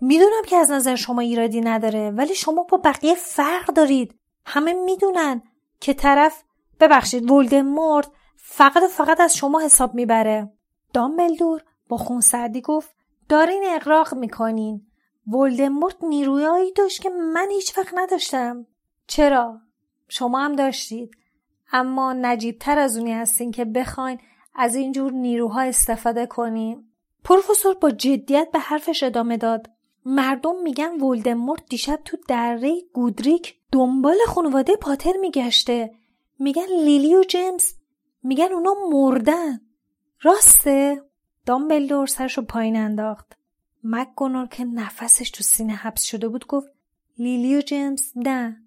می‌دونم 0.00 0.42
که 0.46 0.56
از 0.56 0.70
نظر 0.70 0.94
شما 0.94 1.20
ایرادی 1.20 1.60
نداره 1.60 2.10
ولی 2.10 2.34
شما 2.34 2.62
با 2.62 2.80
بقیه 2.84 3.14
فرق 3.14 3.66
دارید. 3.66 4.14
همه 4.46 4.74
می‌دونن 4.74 5.42
که 5.80 5.94
طرف 5.94 6.42
ببخشید 6.80 7.30
ولدمورت 7.30 8.08
فقط 8.36 8.82
و 8.82 8.88
فقط 8.88 9.20
از 9.20 9.36
شما 9.36 9.60
حساب 9.60 9.94
می‌بره. 9.94 10.52
دامبلدور 10.92 11.62
با 11.88 11.96
خونسردی 11.96 12.60
گفت 12.60 12.96
دارین 13.28 13.62
اقراق 13.66 14.14
می‌کنین. 14.14 14.86
ولدمورت 15.26 15.96
نیرویایی 16.04 16.72
داشت 16.72 17.02
که 17.02 17.10
من 17.10 17.48
هیچ 17.50 17.78
وقت 17.78 17.94
نداشتم. 17.94 18.66
چرا؟ 19.06 19.60
شما 20.08 20.40
هم 20.40 20.52
داشتید. 20.52 21.16
اما 21.72 22.12
نجیبتر 22.12 22.78
از 22.78 22.98
اونی 22.98 23.12
هستین 23.12 23.50
که 23.50 23.64
بخواین 23.64 24.18
از 24.54 24.74
اینجور 24.74 25.12
نیروها 25.12 25.60
استفاده 25.60 26.26
کنین. 26.26 26.84
پروفسور 27.24 27.74
با 27.74 27.90
جدیت 27.90 28.48
به 28.52 28.58
حرفش 28.58 29.02
ادامه 29.02 29.36
داد. 29.36 29.70
مردم 30.04 30.62
میگن 30.62 31.00
ولدمورت 31.00 31.66
دیشب 31.68 32.00
تو 32.04 32.16
دره 32.28 32.80
گودریک 32.92 33.54
دنبال 33.72 34.16
خانواده 34.26 34.76
پاتر 34.76 35.12
میگشته. 35.20 35.94
میگن 36.38 36.66
لیلی 36.84 37.16
و 37.16 37.22
جیمز 37.22 37.72
میگن 38.22 38.52
اونا 38.52 38.74
مردن. 38.90 39.60
راسته؟ 40.22 41.02
دامبلدور 41.46 42.06
سرشو 42.06 42.42
پایین 42.42 42.76
انداخت. 42.76 43.36
مک 43.84 44.08
که 44.50 44.64
نفسش 44.64 45.30
تو 45.30 45.42
سینه 45.42 45.74
حبس 45.74 46.02
شده 46.02 46.28
بود 46.28 46.46
گفت 46.46 46.68
لیلی 47.18 47.56
و 47.56 47.60
جیمز 47.60 48.12
نه 48.16 48.62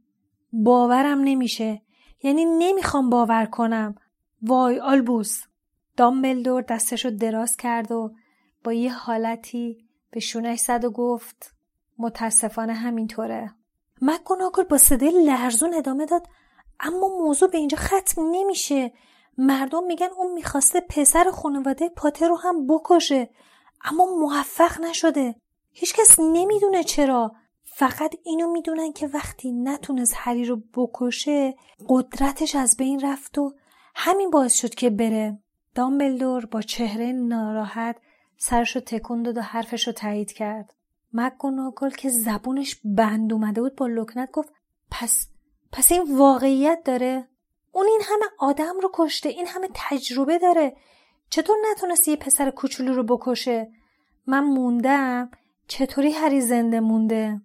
باورم 0.53 1.19
نمیشه. 1.19 1.81
یعنی 2.23 2.45
نمی‌خوام 2.45 3.09
باور 3.09 3.45
کنم. 3.45 3.95
وای 4.41 4.79
آلبوس. 4.79 5.43
دامبلدور 5.97 6.61
دستشو 6.61 7.09
دراز 7.09 7.55
کرد 7.55 7.91
و 7.91 8.11
با 8.63 8.73
یه 8.73 8.93
حالتی 8.93 9.89
به 10.11 10.19
شونش 10.19 10.59
زد 10.59 10.85
و 10.85 10.91
گفت 10.91 11.55
متاسفانه 11.97 12.73
همینطوره. 12.73 13.55
مکگوناگل 14.01 14.63
با 14.63 14.77
صدای 14.77 15.25
لرزون 15.25 15.73
ادامه 15.73 16.05
داد. 16.05 16.27
اما 16.79 17.07
موضوع 17.07 17.49
به 17.49 17.57
اینجا 17.57 17.77
ختم 17.77 18.21
نمیشه. 18.31 18.93
مردم 19.37 19.83
میگن 19.83 20.07
اون 20.17 20.33
می‌خواسته 20.33 20.81
پسر 20.81 21.31
خانواده 21.31 21.89
پاتر 21.89 22.27
رو 22.27 22.35
هم 22.35 22.67
بکشه. 22.67 23.29
اما 23.83 24.05
موفق 24.05 24.81
نشده. 24.81 25.35
هیچکس 25.71 26.19
نمی‌دونه 26.19 26.83
چرا. 26.83 27.31
فقط 27.63 28.15
اینو 28.23 28.51
می‌دونن 28.51 28.93
که 28.93 29.07
وقتی 29.07 29.51
نتونست 29.51 30.13
هری 30.17 30.45
رو 30.45 30.61
بکشه 30.73 31.55
قدرتش 31.87 32.55
از 32.55 32.77
بین 32.77 32.99
رفت 32.99 33.37
و 33.37 33.53
همین 33.95 34.29
باعث 34.29 34.53
شد 34.53 34.75
که 34.75 34.89
بره. 34.89 35.39
دامبلدور 35.75 36.45
با 36.45 36.61
چهره 36.61 37.11
ناراحت 37.11 37.95
سرش 38.37 38.75
رو 38.75 38.81
تکون 38.81 39.23
داد 39.23 39.37
و 39.37 39.41
حرفش 39.41 39.87
رو 39.87 39.93
تایید 39.93 40.31
کرد. 40.31 40.73
مکگوناگل 41.13 41.89
که 41.89 42.09
زبونش 42.09 42.81
بند 42.83 43.33
اومده 43.33 43.61
بود 43.61 43.75
با 43.75 43.87
لکنت 43.87 44.31
گفت 44.31 44.49
پس 44.91 45.27
پس 45.71 45.91
این 45.91 46.17
واقعیت 46.17 46.79
داره؟ 46.85 47.27
اون 47.71 47.85
این 47.85 48.01
همه 48.03 48.25
آدم 48.37 48.79
رو 48.81 48.91
کشته 48.93 49.29
این 49.29 49.47
همه 49.47 49.69
تجربه 49.73 50.39
داره. 50.39 50.75
چطور 51.29 51.57
نتونست 51.71 52.07
یه 52.07 52.15
پسر 52.15 52.49
کوچولو 52.49 52.93
رو 52.93 53.03
بکشه؟ 53.03 53.71
من 54.27 54.43
موندم 54.43 55.31
چطوری 55.67 56.11
هری 56.11 56.41
زنده 56.41 56.79
مونده. 56.79 57.41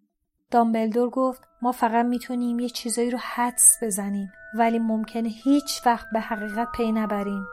دامبلدور 0.51 1.11
گفت 1.11 1.43
ما 1.63 1.73
فقط 1.73 2.07
می‌تونیم 2.07 2.61
یه 2.61 2.69
چیزایی 2.69 3.11
رو 3.11 3.19
حدس 3.19 3.77
بزنیم 3.83 4.33
ولی 4.55 4.79
ممکنه 4.79 5.29
هیچ 5.29 5.87
وقت 5.87 6.07
به 6.13 6.21
حقیقت 6.21 6.69
پی 6.77 6.93
نبریم. 6.93 7.47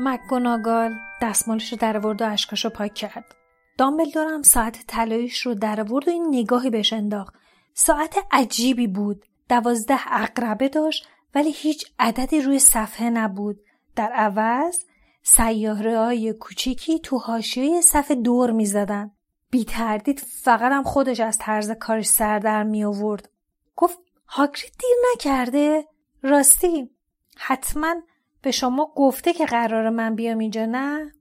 مکگوناگال 0.00 0.94
دستمالش 1.22 1.72
رو 1.72 1.78
در 1.78 1.96
آورد 1.96 2.22
و 2.22 2.32
اشکاش 2.32 2.64
رو 2.64 2.70
پاک 2.70 2.94
کرد 2.94 3.34
دامبلدور 3.78 4.26
هم 4.26 4.42
ساعت 4.42 4.86
طلاییش 4.86 5.46
رو 5.46 5.54
در 5.54 5.80
آورد 5.80 6.08
و 6.08 6.10
این 6.10 6.26
نگاهی 6.30 6.70
بهش 6.70 6.92
انداخت 6.92 7.34
ساعت 7.74 8.16
عجیبی 8.30 8.86
بود 8.86 9.24
دوازده 9.48 10.12
اقربه 10.22 10.68
داشت 10.68 11.08
ولی 11.34 11.52
هیچ 11.52 11.86
عددی 11.98 12.40
روی 12.40 12.58
صفحه 12.58 13.10
نبود 13.10 13.60
در 13.96 14.12
عوض 14.12 14.84
سیاره 15.22 15.98
های 15.98 16.32
کوچیکی 16.32 16.98
تو 16.98 17.18
حاشیه 17.18 17.80
صفحه 17.80 18.14
دور 18.16 18.50
می 18.50 18.66
زدن. 18.66 19.10
بی 19.50 19.64
تردید 19.64 20.20
فقط 20.20 20.72
هم 20.72 20.82
خودش 20.82 21.20
از 21.20 21.38
طرز 21.38 21.70
کارش 21.70 22.06
سر 22.06 22.38
در 22.38 22.62
می 22.62 22.84
آورد. 22.84 23.30
گفت 23.76 23.98
هاگرید 24.26 24.72
دیر 24.78 24.96
نکرده؟ 25.14 25.84
راستی 26.22 26.90
حتما 27.36 27.94
به 28.42 28.50
شما 28.50 28.92
گفته 28.96 29.32
که 29.32 29.46
قرار 29.46 29.90
من 29.90 30.14
بیام 30.14 30.38
اینجا 30.38 30.66
نه؟ 30.66 31.12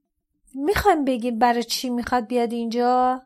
می‌خوایم 0.54 1.06
بگید 1.06 1.40
برای 1.40 1.64
چی 1.64 1.90
می‌خواد 1.90 2.28
بیاد 2.28 2.54
اینجا؟ 2.54 3.22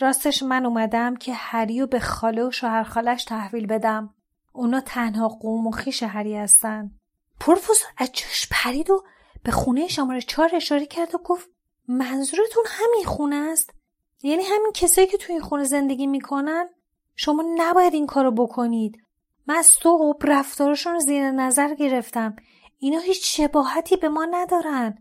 راستش 0.00 0.42
من 0.42 0.66
اومدم 0.66 1.16
که 1.16 1.34
هریو 1.34 1.86
به 1.86 2.00
خاله 2.00 2.44
و 2.44 2.50
شوهر 2.50 2.82
خالش 2.82 3.24
تحویل 3.24 3.66
بدم. 3.66 4.14
اونا 4.52 4.80
تنها 4.80 5.28
قوم 5.28 5.66
و 5.66 5.70
خیش 5.70 6.02
هری 6.02 6.36
هستن. 6.36 6.90
پروفسور 7.40 7.90
از 7.96 8.12
چش 8.12 8.48
پرید 8.50 8.90
و 8.90 9.04
به 9.42 9.52
خونه 9.52 9.88
شماره 9.88 10.20
چهار 10.20 10.50
اشاره 10.54 10.86
کرد 10.86 11.14
و 11.14 11.18
گفت 11.18 11.48
منظورتون 11.88 12.64
همین 12.66 13.04
خونه 13.04 13.36
است؟ 13.36 13.70
یعنی 14.22 14.42
همین 14.42 14.72
کسایی 14.74 15.06
که 15.06 15.16
توی 15.16 15.32
این 15.32 15.42
خونه 15.42 15.64
زندگی 15.64 16.06
می‌کنن؟ 16.06 16.68
شما 17.16 17.44
نباید 17.56 17.94
این 17.94 18.06
کارو 18.06 18.30
بکنید. 18.30 19.02
من 19.46 19.54
از 19.54 19.70
تو 19.70 20.14
رفتارشون 20.22 20.92
رو 20.92 21.00
زیر 21.00 21.30
نظر 21.30 21.74
گرفتم. 21.74 22.36
اینا 22.78 22.98
هیچ 22.98 23.36
شباهتی 23.36 23.96
به 23.96 24.08
ما 24.08 24.24
ندارن. 24.30 24.98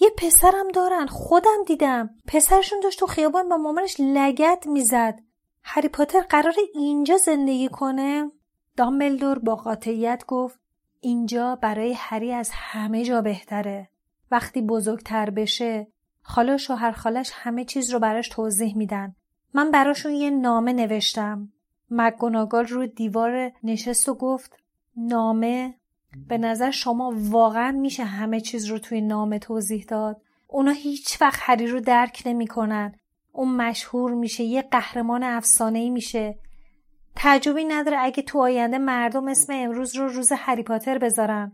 یه 0.00 0.10
پسرم 0.18 0.68
دارن 0.74 1.06
خودم 1.06 1.64
دیدم. 1.66 2.10
پسرشون 2.26 2.80
داشت 2.80 2.98
تو 2.98 3.06
خیابان 3.06 3.48
با 3.48 3.56
مامانش 3.56 3.96
لگت 3.98 4.66
می‌زد. 4.66 5.20
هری 5.62 5.88
پاتر 5.88 6.20
قرار 6.20 6.54
اینجا 6.74 7.16
زندگی 7.16 7.68
کنه؟ 7.68 8.30
دامبلدور 8.76 9.38
با 9.38 9.56
قاطعیت 9.56 10.24
گفت 10.26 10.58
اینجا 11.00 11.56
برای 11.56 11.92
هری 11.96 12.32
از 12.32 12.50
همه 12.52 13.04
جا 13.04 13.20
بهتره. 13.20 13.88
وقتی 14.30 14.62
بزرگتر 14.62 15.30
بشه 15.30 15.86
خاله 16.22 16.56
شوهر 16.56 16.92
خالش 16.92 17.30
همه 17.34 17.64
چیز 17.64 17.90
رو 17.90 17.98
براش 17.98 18.28
توضیح 18.28 18.76
میدن. 18.76 19.14
من 19.54 19.70
براشون 19.70 20.12
یه 20.12 20.30
نامه 20.30 20.72
نوشتم. 20.72 21.52
مگوناگال 21.90 22.66
رو 22.66 22.86
دیوار 22.86 23.52
نشست 23.62 24.08
و 24.08 24.14
گفت 24.14 24.56
نامه 24.96 25.74
به 26.28 26.38
نظر 26.38 26.70
شما 26.70 27.12
واقعا 27.16 27.72
میشه 27.72 28.04
همه 28.04 28.40
چیز 28.40 28.64
رو 28.64 28.78
توی 28.78 29.00
نامه 29.00 29.38
توضیح 29.38 29.84
داد؟ 29.88 30.20
اونا 30.46 30.70
هیچ 30.70 31.22
وقت 31.22 31.38
هری 31.42 31.66
رو 31.66 31.80
درک 31.80 32.22
نمی‌کنن. 32.26 32.94
اون 33.32 33.48
مشهور 33.48 34.14
میشه 34.14 34.44
یه 34.44 34.62
قهرمان 34.62 35.22
افسانه 35.22 35.90
میشه. 35.90 36.38
تعجبی 37.16 37.64
نداره 37.64 37.96
اگه 38.00 38.22
تو 38.22 38.40
آینده 38.40 38.78
مردم 38.78 39.28
اسم 39.28 39.52
امروز 39.56 39.96
رو 39.96 40.08
روز 40.08 40.32
هری 40.36 40.62
پاتر 40.62 40.98
بذارن. 40.98 41.52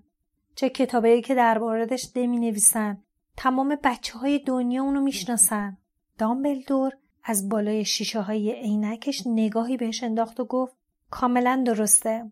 چه 0.54 0.68
کتابایی 0.68 1.22
که 1.22 1.34
در 1.34 1.58
موردش 1.58 2.12
نمی 2.16 2.38
نویسن 2.38 3.02
تمام 3.36 3.78
بچه 3.84 4.18
های 4.18 4.38
دنیا 4.38 4.82
اونو 4.82 5.00
می‌شناسن. 5.00 5.76
دامبلدور 6.18 6.92
از 7.24 7.48
بالای 7.48 7.84
شیشه 7.84 8.20
های 8.20 8.52
عینکش 8.52 9.22
نگاهی 9.26 9.76
بهش 9.76 10.02
انداخت 10.02 10.40
و 10.40 10.44
گفت 10.44 10.76
کاملا 11.10 11.62
درسته. 11.66 12.30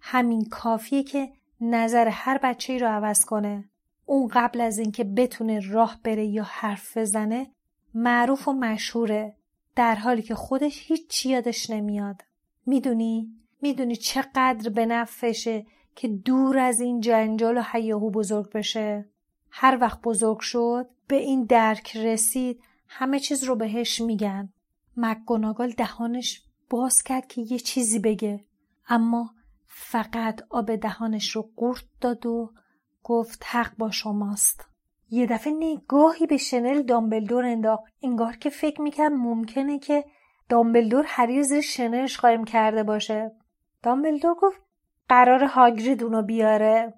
همین 0.00 0.44
کافیه 0.44 1.02
که 1.02 1.32
نظر 1.70 2.08
هر 2.08 2.38
بچه 2.42 2.72
ای 2.72 2.78
رو 2.78 2.88
عوض 2.88 3.24
کنه. 3.24 3.64
اون 4.06 4.28
قبل 4.28 4.60
از 4.60 4.78
اینکه 4.78 5.04
بتونه 5.04 5.60
راه 5.60 6.00
بره 6.04 6.26
یا 6.26 6.42
حرف 6.42 6.96
بزنه 6.96 7.50
معروف 7.94 8.48
و 8.48 8.52
مشهوره 8.52 9.36
در 9.76 9.94
حالی 9.94 10.22
که 10.22 10.34
خودش 10.34 10.82
هیچ 10.90 11.26
یادش 11.26 11.70
نمیاد. 11.70 12.22
می‌دونی؟ 12.66 13.32
می‌دونی 13.62 13.96
چقدر 13.96 14.70
به 14.70 14.86
نفشه 14.86 15.66
که 15.96 16.08
دور 16.08 16.58
از 16.58 16.80
این 16.80 17.00
جنجال 17.00 17.58
و 17.58 17.62
حیاهو 17.62 18.10
بزرگ 18.10 18.52
بشه. 18.52 19.08
هر 19.50 19.78
وقت 19.80 20.00
بزرگ 20.02 20.38
شد 20.40 20.88
به 21.08 21.16
این 21.16 21.44
درک 21.44 21.96
رسید 21.96 22.60
همه 22.88 23.20
چیز 23.20 23.44
رو 23.44 23.56
بهش 23.56 24.00
میگن. 24.00 24.52
مکگوناگال 24.96 25.70
دهانش 25.70 26.42
باز 26.70 27.02
کرد 27.02 27.26
که 27.26 27.40
یه 27.40 27.58
چیزی 27.58 27.98
بگه. 27.98 28.44
اما 28.88 29.34
فقط 29.76 30.40
آب 30.50 30.74
دهانش 30.74 31.30
رو 31.30 31.50
قورت 31.56 31.84
داد 32.00 32.26
و 32.26 32.50
گفت 33.02 33.42
حق 33.46 33.76
با 33.78 33.90
شماست. 33.90 34.68
یه 35.10 35.26
دفعه 35.26 35.52
نگاهی 35.52 36.26
به 36.26 36.36
شنل 36.36 36.82
دامبلدور 36.82 37.44
انداخت. 37.44 37.84
انگار 38.02 38.36
که 38.36 38.50
فکر 38.50 38.80
می‌کرد 38.80 39.12
ممکنه 39.12 39.78
که 39.78 40.04
دامبلدور 40.48 41.04
هری 41.08 41.42
زیر 41.42 41.60
شنلش 41.60 42.20
قایم 42.20 42.44
کرده 42.44 42.82
باشه. 42.82 43.32
دامبلدور 43.82 44.34
گفت 44.34 44.60
قرار 45.08 45.44
هاگرید 45.44 46.02
اونو 46.02 46.22
بیاره. 46.22 46.94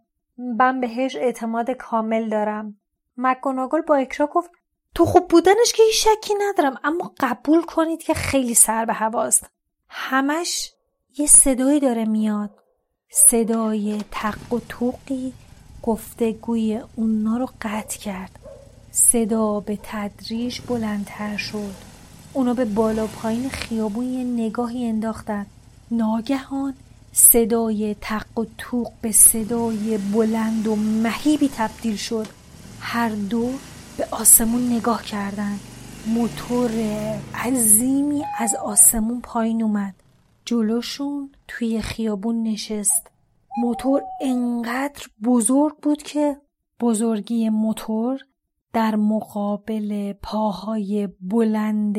من 0.59 0.81
بهش 0.81 1.17
اعتماد 1.17 1.71
کامل 1.71 2.29
دارم. 2.29 2.81
مکگوناگل 3.17 3.81
با 3.81 3.97
اکرا 3.97 4.27
گفت 4.27 4.51
تو 4.95 5.05
خوب 5.05 5.29
بودنش 5.29 5.73
که 5.77 5.83
هیچ 5.83 6.09
شکی 6.09 6.35
ندارم 6.39 6.81
اما 6.85 7.15
قبول 7.21 7.63
کنید 7.63 8.03
که 8.03 8.15
خیلی 8.15 8.55
سر 8.55 8.85
به 8.85 8.93
هواست. 8.93 9.51
همش 9.89 10.73
یه 11.19 11.27
صدایی 11.27 11.81
داره 11.81 12.05
میاد. 12.05 12.66
صدای 13.19 14.05
تق 14.11 14.53
و 14.53 14.61
توقی 14.69 15.33
گفتگوی 15.83 16.81
اونا 16.97 17.37
رو 17.37 17.49
قطع 17.63 17.99
کرد. 17.99 18.39
صدا 18.91 19.61
به 19.61 19.79
تدریج 19.83 20.61
بلندتر 20.61 21.37
شد. 21.37 21.75
اونا 22.33 22.55
به 22.55 22.65
بالا 22.65 23.07
پایین 23.07 23.49
خیابون 23.49 24.05
یه 24.05 24.25
نگاهی 24.25 24.87
انداختن. 24.87 25.47
ناگهان 25.91 26.75
صدای 27.13 27.97
تق 28.01 28.39
و 28.39 28.45
توق 28.59 28.93
به 29.01 29.13
صدای 29.13 29.99
بلند 29.99 30.67
و 30.67 30.77
مهیبی 30.77 31.51
تبدیل 31.57 31.97
شد. 31.97 32.27
هر 32.81 33.09
دو 33.09 33.51
به 33.97 34.09
آسمون 34.11 34.73
نگاه 34.73 35.03
کردند 35.03 35.61
موتور 36.07 36.71
عظیمی 37.35 38.25
از 38.39 38.55
آسمون 38.55 39.21
پایین 39.21 39.63
اومد. 39.63 39.95
جلوشون 40.47 41.33
توی 41.49 41.81
خیابون 41.81 42.43
نشست 42.43 43.11
موتور 43.59 44.03
انقدر 44.21 45.07
بزرگ 45.25 45.77
بود 45.83 46.03
که 46.03 46.37
بزرگی 46.81 47.49
موتور 47.49 48.21
در 48.73 48.97
مقابل 48.97 50.13
پاهای 50.13 51.09
بلند 51.21 51.97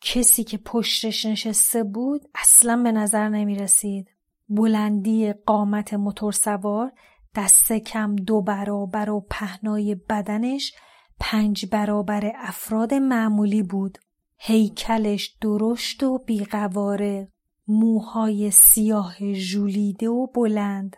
کسی 0.00 0.44
که 0.44 0.58
پشتش 0.58 1.26
نشسته 1.26 1.84
بود 1.84 2.20
اصلا 2.34 2.82
به 2.82 2.92
نظر 2.92 3.28
نمی 3.28 3.54
رسید. 3.54 4.08
بلندی 4.48 5.32
قامت 5.32 5.94
موتور 5.94 6.32
سوار 6.32 6.92
دست 7.34 7.72
کم 7.72 8.16
دو 8.16 8.42
برابر 8.42 9.10
و 9.10 9.26
پهنای 9.30 9.94
بدنش 9.94 10.74
پنج 11.20 11.66
برابر 11.66 12.32
افراد 12.36 12.94
معمولی 12.94 13.62
بود. 13.62 13.98
هیکلش 14.38 15.36
درشت 15.40 16.02
و 16.02 16.18
بیقواره 16.18 17.28
موهای 17.68 18.50
سیاه 18.50 19.32
ژولیده 19.32 20.08
و 20.08 20.26
بلند 20.26 20.96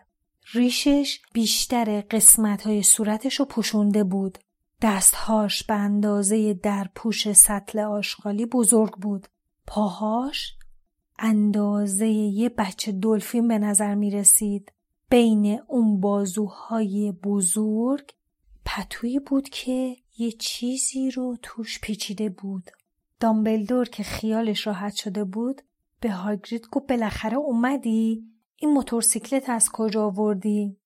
ریشش 0.53 1.21
بیشتر 1.35 2.01
قسمت 2.01 2.67
های 2.67 2.83
صورتش 2.83 3.41
رو 3.41 3.45
پوشونده 3.45 4.05
بود 4.05 4.39
دستهاش 4.83 5.65
به 5.65 5.75
اندازه 5.75 6.55
در 6.55 6.89
پوش 6.95 7.33
سطل 7.33 7.79
آشغالی 7.79 8.47
بزرگ 8.47 8.93
بود. 8.93 9.27
پاهاش 9.67 10.55
اندازه 11.19 12.09
یه 12.09 12.49
بچه 12.49 12.93
دلفین 12.93 13.49
به 13.49 13.59
نظر 13.59 13.95
می 13.95 14.11
رسید. 14.11 14.73
بین 15.11 15.61
اون 15.69 16.01
بازوهای 16.01 17.13
بزرگ 17.13 18.11
پتویی 18.65 19.19
بود 19.19 19.49
که 19.49 19.97
یه 20.19 20.33
چیزی 20.33 21.11
رو 21.11 21.37
توش 21.43 21.81
پیچیده 21.81 22.29
بود. 22.29 22.71
دامبلدور 23.21 23.89
که 23.89 24.03
خیالش 24.03 24.67
راحت 24.67 24.95
شده 24.95 25.25
بود 25.25 25.63
به 26.05 26.11
هاگرید 26.11 26.69
گفت 26.69 26.87
بالاخره 26.87 27.37
اومدی؟ 27.37 28.25
این 28.57 28.71
موتورسیکلت 28.71 29.51
از 29.51 29.71
کجا 29.73 30.05
آوردی؟ 30.05 30.77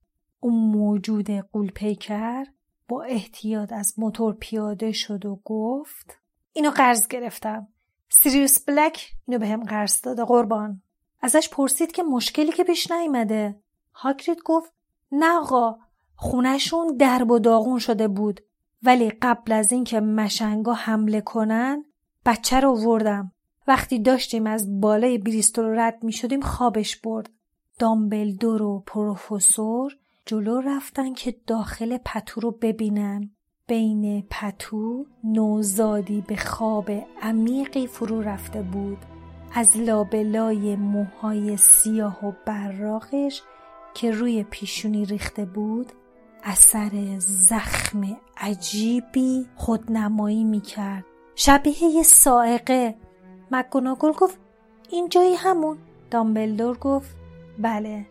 اون 0.40 0.54
موجود 0.54 1.30
قولپیکر 1.30 2.44
با 2.88 3.02
احتیاط 3.02 3.72
از 3.72 3.94
موتور 3.98 4.34
پیاده 4.34 4.92
شد 4.92 5.26
و 5.26 5.40
گفت 5.44 6.18
اینو 6.52 6.70
قرض 6.70 7.08
گرفتم. 7.08 7.68
سیریوس 8.08 8.64
بلک 8.64 9.10
اینو 9.26 9.40
به 9.40 9.48
هم 9.48 9.64
قرض 9.64 10.00
داده 10.00 10.24
قربان. 10.24 10.82
ازش 11.20 11.48
پرسید 11.48 11.92
که 11.92 12.02
مشکلی 12.02 12.52
که 12.52 12.64
پیش 12.64 12.90
نیمده. 12.90 13.60
هاگرید 13.92 14.42
گفت 14.44 14.72
نه 15.12 15.36
آقا 15.36 15.78
خونشون 16.14 16.96
درب 16.96 17.30
و 17.30 17.38
داغون 17.38 17.78
شده 17.78 18.08
بود 18.08 18.40
ولی 18.82 19.10
قبل 19.10 19.52
از 19.52 19.72
اینکه 19.72 20.00
مشنگا 20.00 20.72
حمله 20.72 21.20
کنن 21.20 21.84
بچه 22.26 22.60
رو 22.60 22.84
وردم 22.84 23.32
وقتی 23.68 23.98
داشتیم 23.98 24.46
از 24.46 24.80
بالای 24.80 25.18
بریستول 25.18 25.78
رد 25.78 26.04
می 26.04 26.12
شدیم 26.12 26.40
خوابش 26.40 26.96
برد. 26.96 27.30
دامبلدور 27.78 28.62
و 28.62 28.82
پروفسور 28.86 29.96
جلو 30.26 30.60
رفتن 30.60 31.14
که 31.14 31.34
داخل 31.46 31.98
پتو 32.04 32.40
رو 32.40 32.50
ببینن. 32.50 33.30
بین 33.66 34.26
پتو 34.30 35.06
نوزادی 35.24 36.20
به 36.20 36.36
خواب 36.36 36.90
عمیقی 37.22 37.86
فرو 37.86 38.22
رفته 38.22 38.62
بود. 38.62 38.98
از 39.54 39.76
لابلای 39.76 40.76
موهای 40.76 41.56
سیاه 41.56 42.26
و 42.26 42.32
براغش 42.46 43.42
که 43.94 44.10
روی 44.10 44.42
پیشونی 44.50 45.04
ریخته 45.04 45.44
بود 45.44 45.92
اثر 46.42 47.18
زخم 47.18 48.16
عجیبی 48.36 49.46
خودنمایی 49.56 50.44
می‌کرد. 50.44 51.04
شبیه 51.34 51.84
یه 51.84 52.02
سائقه 52.02 52.94
مکگوناگل 53.50 54.12
گفت 54.12 54.38
این 54.90 55.08
جایی 55.08 55.34
همون. 55.34 55.78
دامبلدور 56.10 56.78
گفت 56.78 57.16
بله. 57.58 58.06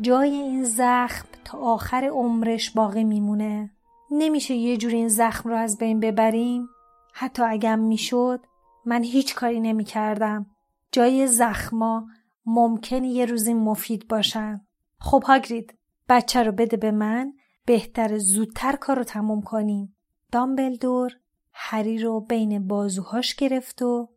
جای 0.00 0.30
این 0.30 0.64
زخم 0.64 1.28
تا 1.44 1.58
آخر 1.58 2.04
عمرش 2.04 2.70
باقی 2.70 3.04
میمونه. 3.04 3.70
نمیشه 4.10 4.54
یه 4.54 4.76
جور 4.76 4.92
این 4.92 5.08
زخم 5.08 5.48
رو 5.48 5.56
از 5.56 5.78
بین 5.78 6.00
ببریم؟ 6.00 6.68
حتی 7.12 7.42
اگم 7.42 7.78
می‌شد 7.78 8.40
من 8.84 9.02
هیچ 9.02 9.34
کاری 9.34 9.60
نمی‌کردم. 9.60 10.46
جای 10.92 11.26
زخما 11.26 12.06
ممکن 12.46 13.04
یه 13.04 13.24
روزی 13.24 13.54
مفید 13.54 14.08
باشن. 14.08 14.60
خب 14.98 15.22
هاگرید 15.26 15.74
بچه 16.08 16.42
رو 16.42 16.52
بده 16.52 16.76
به 16.76 16.90
من 16.90 17.32
بهتر 17.66 18.18
زودتر 18.18 18.76
کار 18.76 18.96
رو 18.96 19.04
تموم 19.04 19.42
کنیم. 19.42 19.96
دامبلدور 20.32 21.12
هری 21.52 21.98
رو 21.98 22.20
بین 22.20 22.66
بازوهاش 22.66 23.34
گرفت 23.34 23.82
و 23.82 24.08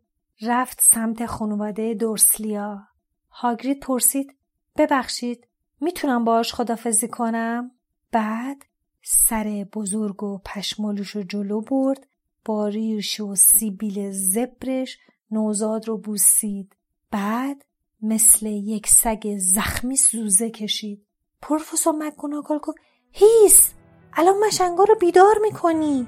رفت 0.46 0.80
سمت 0.80 1.26
خانواده 1.26 1.94
دورسلیا. 1.94 2.82
هاگرید 3.30 3.80
پرسید 3.80 4.36
ببخشید 4.76 5.46
می‌تونم 5.80 6.24
باش 6.24 6.54
خدافزی 6.54 7.08
کنم؟ 7.08 7.70
بعد 8.12 8.64
سر 9.02 9.66
بزرگ 9.72 10.22
و 10.22 10.38
پشمالوش 10.38 11.10
رو 11.10 11.22
جلو 11.22 11.60
برد 11.60 12.06
با 12.44 12.68
ریش 12.68 13.20
و 13.20 13.34
سیبیل 13.34 14.10
زبرش 14.10 14.98
نوزاد 15.30 15.88
رو 15.88 15.98
بوسید. 15.98 16.76
بعد 17.10 17.64
مثل 18.02 18.46
یک 18.46 18.86
سگ 18.86 19.36
زخمی 19.38 19.96
سوزه 19.96 20.50
کشید. 20.50 21.06
پروفسور 21.42 21.94
مکگوناگال 21.98 22.58
گفت 22.58 22.78
هیس 23.12 23.74
الان 24.12 24.34
مشنگا 24.46 24.84
رو 24.84 24.94
بیدار 25.00 25.34
می‌کنی. 25.42 26.06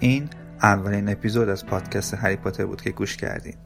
این 0.00 0.30
اولین 0.64 1.08
اپیزود 1.08 1.48
از 1.48 1.66
پادکست 1.66 2.14
هری 2.14 2.36
پاتر 2.36 2.66
بود 2.66 2.82
که 2.82 2.90
گوش 2.90 3.16
کردیم 3.16 3.58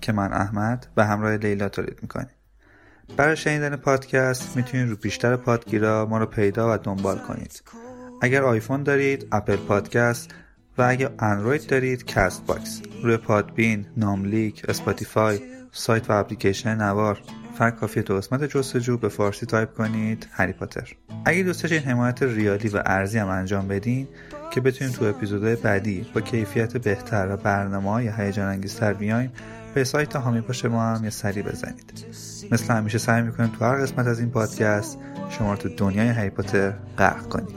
که 0.00 0.12
من 0.12 0.32
احمد 0.32 0.86
و 0.96 1.04
همراه 1.04 1.36
لیلا 1.36 1.68
تولید 1.68 1.98
می‌کنیم. 2.02 2.30
برای 3.16 3.36
شنیدن 3.36 3.76
پادکست 3.76 4.56
می‌تونید 4.56 4.88
رو 4.88 4.96
بیشتر 4.96 5.36
پادگیرا 5.36 6.06
ما 6.06 6.18
رو 6.18 6.26
پیدا 6.26 6.74
و 6.74 6.78
دنبال 6.78 7.18
کنید. 7.18 7.62
اگر 8.22 8.42
آیفون 8.42 8.82
دارید 8.82 9.26
Apple 9.32 9.56
Podcast 9.56 10.34
و 10.78 10.82
اگر 10.82 11.10
اندروید 11.18 11.66
دارید 11.66 12.04
Castbox 12.04 12.82
روی 13.02 13.16
Podbean، 13.16 13.86
ناملیک، 13.96 14.64
Spotify، 14.68 15.40
سایت 15.72 16.10
و 16.10 16.12
اپلیکیشن 16.12 16.74
نوار. 16.74 17.20
فقط 17.60 17.76
کافیه 17.76 18.02
تو 18.02 18.16
قسمت 18.16 18.44
جستجو 18.44 18.96
به 18.96 19.08
فارسی 19.08 19.46
تایپ 19.46 19.74
کنید. 19.74 20.26
هری 20.32 20.52
پاتر. 20.52 20.88
اگه 21.24 21.42
دوست 21.42 21.62
داشتین 21.62 21.82
حمایت 21.82 22.22
ریالی 22.22 22.68
و 22.68 22.82
ارزی 22.86 23.18
هم 23.18 23.28
انجام 23.28 23.68
بدین 23.68 24.08
که 24.50 24.60
بتونیم 24.60 24.92
تو 24.92 25.04
اپیزودهای 25.04 25.56
بعدی 25.56 26.06
با 26.14 26.20
کیفیت 26.20 26.76
بهتر 26.76 27.28
و 27.30 27.36
برنامه 27.36 27.90
های 27.90 28.10
هیجان 28.16 28.48
انگیزتر 28.48 28.92
بیایم 28.92 29.32
به 29.74 29.84
سایت 29.84 30.16
حامی 30.16 30.40
باش 30.40 30.64
ما 30.64 30.82
هم 30.82 31.04
یه 31.04 31.10
سری 31.10 31.42
بزنید. 31.42 32.04
مثل 32.52 32.74
همیشه 32.74 32.98
سعی 32.98 33.22
می‌کنیم 33.22 33.50
تو 33.58 33.64
هر 33.64 33.76
قسمت 33.76 34.06
از 34.06 34.20
این 34.20 34.30
پادکست 34.30 34.98
شما 35.28 35.52
رو 35.52 35.56
تو 35.56 35.68
دنیای 35.68 36.08
هری 36.08 36.30
پاتر 36.30 36.72
غرق 36.98 37.28
کنیم. 37.28 37.56